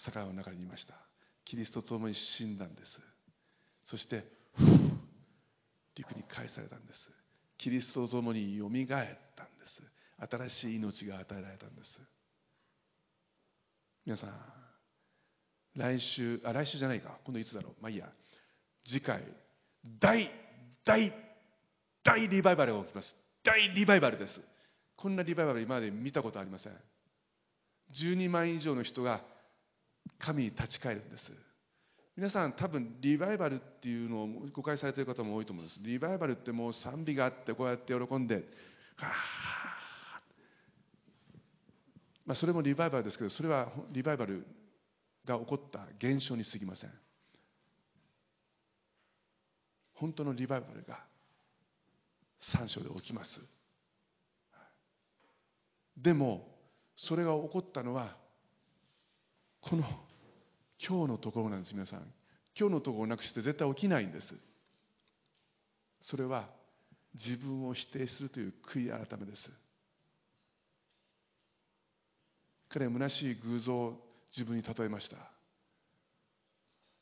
[0.03, 0.95] 坂の中にいました。
[1.45, 2.99] キリストと共に死んだんです。
[3.89, 4.23] そして
[5.95, 7.20] 陸に返されたんです。
[7.61, 10.35] キリストと共によみがえったんです。
[10.49, 11.91] 新しい命が与えられたんです。
[14.03, 14.31] 皆さん
[15.75, 17.19] 来週あ来週じゃないか。
[17.23, 17.73] 今度いつだろう。
[17.79, 18.09] まあいいや。
[18.83, 19.23] 次回。
[19.99, 20.29] 大
[20.83, 21.13] 大
[22.03, 23.15] 大リバイバルが起きます。
[23.43, 24.41] 大リバイバルです。
[24.97, 26.73] こんなリバイバル今まで見たことありません。
[27.93, 29.21] 12万以上の人が
[30.19, 31.31] 神に立ち返るんです。
[32.15, 35.79] 皆さん多分リバイバルっていうのを誤解されている方も多いと思うんです。
[35.81, 38.43] リバイバルってもう賛美があってこうやって喜んで
[38.97, 39.13] は
[42.25, 44.45] まあそれもリバイバルですけどそれはリバイバル
[45.25, 46.91] が起こった現象に過ぎません。
[49.93, 50.99] 本当のリバイバルが
[52.41, 53.39] 3章で起きます。
[55.95, 56.47] でも
[56.95, 58.15] それが起こったのは
[59.61, 59.83] この
[60.87, 61.99] 今日のところなんです皆さん。
[62.57, 64.33] 今日のところをなくして絶対起きないんです。
[66.01, 66.49] それは
[67.13, 69.49] 自分を否定するという悔い改めです。
[72.69, 73.99] 彼は虚しい偶像を
[74.35, 75.17] 自分に例えました。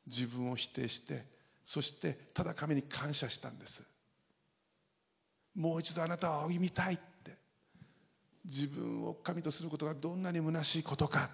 [0.07, 1.23] 自分を否定して
[1.65, 3.81] そしてただ神に感謝したんです。
[5.56, 7.38] もう一度あなたを仰ぎ見たいって。
[8.45, 11.30] 自分を神とすることがどんなに虚しいことか。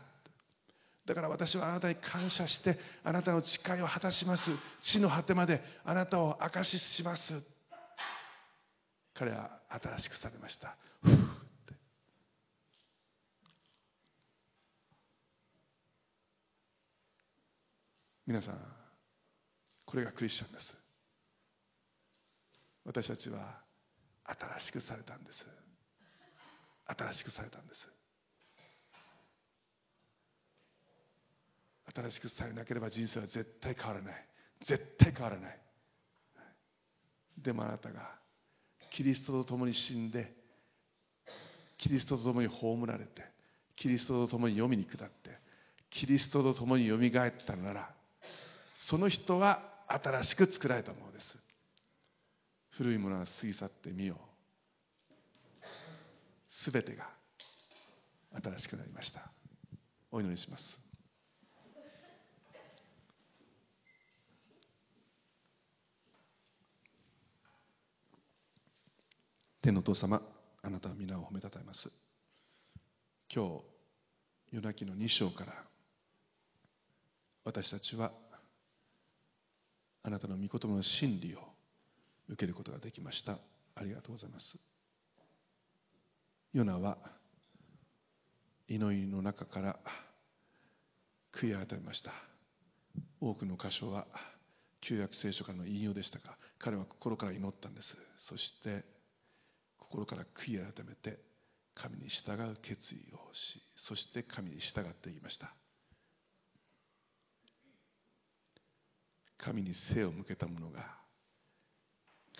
[1.05, 4.49] だから私はあなたに感謝してあなたの誓いを果たします。
[4.81, 7.33] 地の果てまであなたを証しします。
[9.13, 10.75] 彼は新しくされました。
[18.25, 18.59] 皆さん
[19.85, 20.75] これがクリスチャンです。
[22.83, 23.61] 私たちは
[24.25, 25.45] 新しくされたんです。
[26.87, 27.94] 新しくされたんです。
[31.93, 34.27] 新しくされなければ人生は絶対変わらない。
[34.65, 35.59] 絶対変わらない。
[37.37, 38.09] でもあなたが
[38.91, 40.33] キリストと共に死んで
[41.77, 43.23] キリストと共に葬られて
[43.75, 45.37] キリストと共に読みに下って
[45.89, 47.89] キリストと共によみがえったなら
[48.87, 51.37] その人は新しく作られたものです。
[52.71, 54.17] 古いものは過ぎ去ってみよう。
[56.63, 57.07] すべてが
[58.43, 59.29] 新しくなりました。
[60.11, 60.84] お祈りします。
[69.65, 70.21] 天のお父様
[70.61, 71.89] あなたは皆を褒めたたえます。
[73.33, 73.61] 今日
[74.51, 75.53] 夜泣きの2章から
[77.43, 78.11] 私たちは
[80.03, 81.39] あなたの御言葉の真理を
[82.29, 83.39] 受けることができました。
[83.73, 84.55] ありがとうございます。
[86.53, 86.99] ヨナは
[88.67, 89.79] 祈りの中から
[91.33, 92.11] 悔い改めました。
[93.19, 94.05] 多くの箇所は
[94.81, 97.97] 旧約聖書からの引用でしたが彼は心から祈ったんです。
[98.29, 98.94] そして
[99.89, 101.19] 心から悔い改めて
[101.73, 105.53] 神に従う決意をしそして神に従っていました。
[109.37, 110.79] 神に背を向けた者が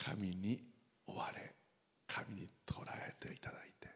[0.04, 0.60] 神に
[1.06, 1.54] 追われ
[2.08, 3.90] 神に捕らえていただいて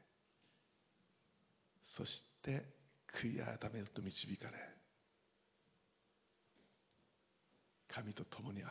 [1.98, 2.66] そして
[3.20, 4.54] 悔い改めると導かれ
[7.88, 8.70] 神と共に歩む。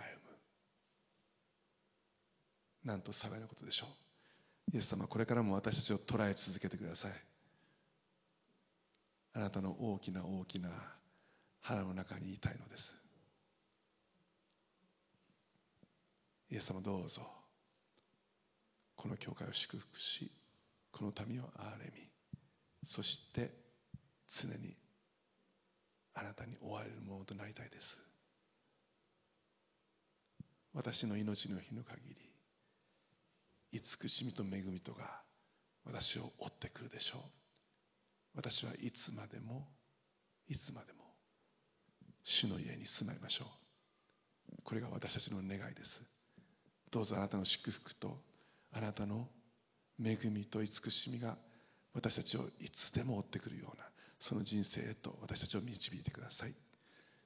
[2.84, 4.07] なんと幸いなことでしょう。
[4.72, 7.12] イエス様これからも私たちを捉え続けてください。
[9.32, 10.70] あなたの大きな大きな
[11.60, 12.82] 腹の中にいたいのです。
[16.50, 17.22] イエス様どうぞ。
[18.96, 20.30] この教会を祝福し
[20.92, 22.08] この民を憐れみ。
[22.84, 23.52] そして
[24.42, 24.76] 常に
[26.14, 27.84] あなたに追われるものとなりたいです。
[30.74, 32.27] 私の命の日の限り
[33.72, 35.22] 慈しみと恵みとが
[35.84, 37.22] 私を追ってくるでしょう。
[38.34, 39.68] 私はいつまでも
[40.48, 41.04] いつまでも
[42.24, 44.62] 主の家に住まいましょう。
[44.64, 46.02] これが私たちの願いです。
[46.90, 48.18] どうぞあなたの祝福と
[48.72, 49.28] あなたの
[50.02, 51.36] 恵みと慈しみが
[51.94, 53.84] 私たちをいつでも追ってくるような
[54.20, 56.54] その人生へと私たちを導いてください。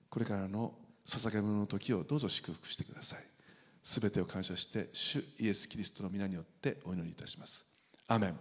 [0.08, 0.74] これからの
[1.06, 3.26] 捧げ物の時をどうぞ祝福してください。
[3.84, 7.64] すべてを感謝して主イエス・キリストの皆によってお祈りいたします
[8.08, 8.36] アメン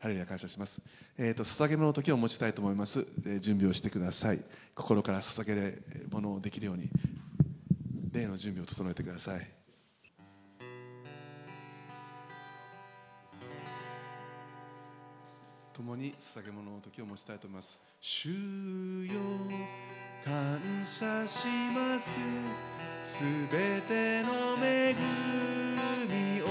[0.00, 0.80] ハレルヤ感謝します。
[1.18, 4.44] えっ、ー、と、捧げ物の時を持ちたいと思います、えー、準備をしてください。
[4.76, 6.88] 心から捧げるものをできるように、
[8.12, 9.58] 例の準備を整えてください。
[15.78, 19.14] 共に捧げ物の時を持ちたいと思います主よ
[20.24, 20.60] 感
[20.98, 24.94] 謝しますすべての恵
[26.06, 26.44] みを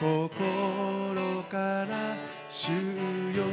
[0.00, 2.16] 心から
[2.48, 2.70] 主
[3.36, 3.44] よ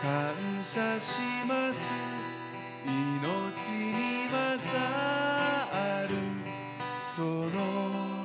[0.00, 1.06] 感謝し
[1.46, 1.78] ます
[2.86, 6.14] 命に勝る
[7.14, 8.24] その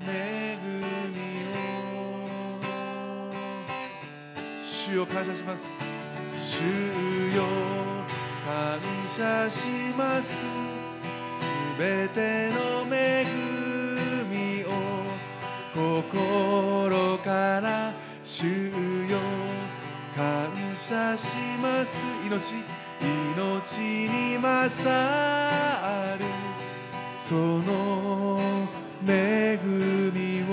[0.00, 1.18] 恵み
[1.48, 2.62] を
[4.86, 5.62] 主を感謝します
[6.38, 7.42] 主よ
[8.46, 8.80] 感
[9.16, 9.56] 謝し
[9.96, 10.71] ますす。
[11.78, 13.24] べての恵
[14.28, 14.68] みを
[15.74, 17.94] 心から
[18.24, 18.70] 主
[19.08, 19.18] よ
[20.14, 21.24] 感謝し
[21.60, 21.90] ます
[22.24, 22.54] 命
[23.10, 23.78] 命
[24.08, 26.24] に勝る
[27.28, 28.68] その
[29.06, 29.58] 恵
[30.12, 30.42] み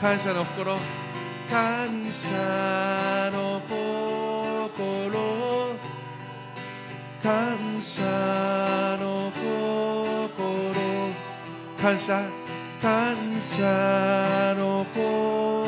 [0.00, 0.76] 感謝の心
[1.48, 3.49] 感謝の
[7.30, 8.02] 感謝
[8.98, 10.34] の心。
[11.80, 12.28] 感謝
[12.82, 15.62] 感謝の心。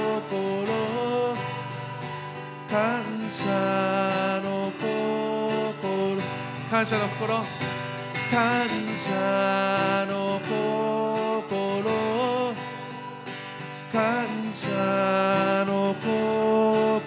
[2.68, 6.18] 感謝の心。
[6.68, 7.46] 感謝の心。
[8.32, 8.68] 感
[8.98, 11.86] 謝の心。
[13.92, 17.06] 感謝の心。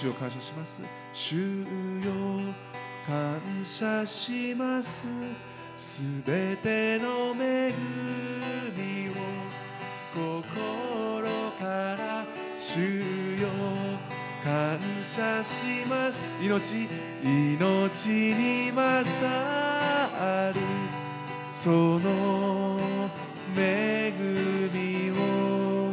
[0.00, 0.80] 主を感謝します。
[1.12, 1.36] 主
[2.04, 2.54] よ
[3.06, 4.88] 感謝します。
[5.76, 7.72] すべての恵
[8.76, 9.12] みを
[10.14, 11.64] 心か
[11.96, 12.26] ら
[12.58, 13.27] 主よ。
[14.48, 14.80] 感
[15.14, 16.16] 謝します。
[16.40, 16.88] 命
[17.22, 20.60] 命に勝る。
[21.62, 23.10] その
[23.54, 24.10] 恵
[24.72, 25.92] みを。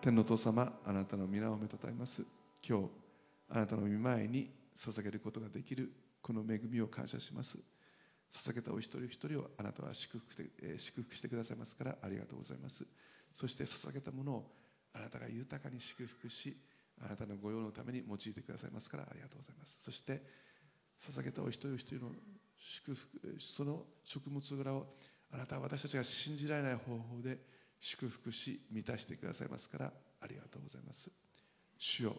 [0.00, 2.24] 天の父様あなたの皆をめたたえます。
[2.68, 2.86] 今日
[3.50, 4.50] あなたの御前に
[4.84, 7.56] 捧げることができるこの恵みを感謝します。
[8.44, 12.76] 捧げたお一人一人をあなたは祝福して,、祝福してくださいますからありがとうございます。
[13.34, 14.50] そして捧げたものを
[14.92, 16.56] あなたが豊かに祝福し
[17.00, 19.72] あなたの御用のために用いてくださいますからありがとうございます。
[19.84, 20.22] そして
[21.12, 22.12] 捧げたお一人一人の
[22.84, 24.86] 祝福その食物蔵を
[25.32, 27.38] あなたは私たちが信じられない方法で
[27.96, 31.10] 祝福し満たしてくださいますからありがとうございます。
[31.98, 32.16] 主よ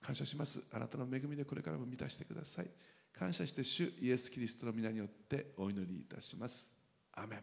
[0.00, 0.62] 感謝します。
[0.72, 2.70] あなたの恵みでこれからも満たしてください。
[3.18, 6.54] 感謝して主イエス・キリストの皆によってお祈りいたします。
[7.12, 7.40] アメン。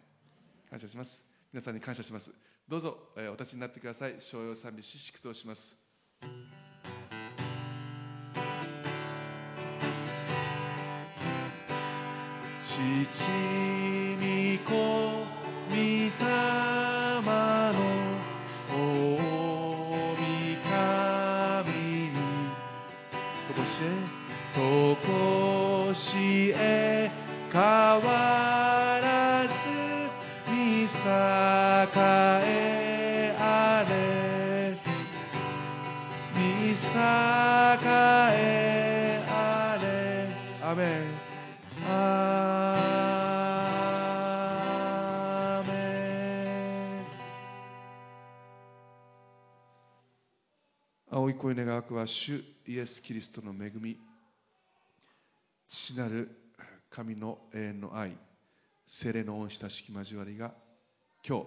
[0.69, 1.11] 感謝します。
[1.51, 2.31] 皆さんに感謝します。
[2.69, 4.15] どうぞ、えーお立ちになってください。
[4.31, 5.61] 商用賛美し祝祷します。
[12.63, 12.77] 父
[14.17, 16.09] に子御霊
[17.73, 17.81] の
[20.63, 21.71] 神
[22.09, 22.15] に
[23.47, 24.15] とこしえ
[24.55, 25.34] とこ
[26.17, 27.11] え
[27.51, 29.53] 変わらず
[30.51, 30.87] に栄
[32.47, 33.93] えあれ
[36.35, 36.75] に栄
[38.33, 39.85] えあれ。
[40.61, 41.05] アメン
[41.87, 45.73] アーメ
[47.01, 47.05] ン
[51.11, 53.97] 青い声願わくは主イエス・キリストの恵み
[55.85, 56.31] 父なる
[56.89, 58.17] 神の永遠の愛
[58.87, 60.51] 精霊の恩親しき交わりが
[61.27, 61.45] 今日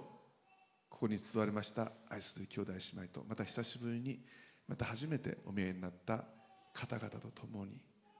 [0.89, 4.21] ここに集わりました愛する兄弟姉妹とまた久しぶりに
[4.69, 6.25] また初めてお見えになった
[6.73, 7.73] 方々と共に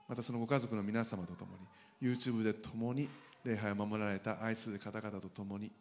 [0.09, 1.51] またそのご家族の皆様と共
[2.01, 3.07] に YouTube で共に
[3.45, 5.71] 礼拝を守られた愛する方々と共に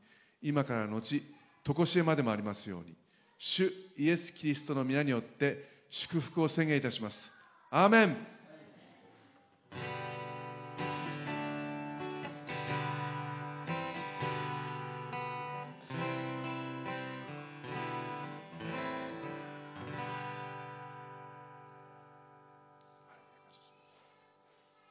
[0.41, 1.23] 今からのち
[1.65, 2.95] 常しえまでもありますように
[3.39, 7.17] 主イエス・キリストの皆によって祝福を宣言いたします。
[7.71, 8.38] アーメン。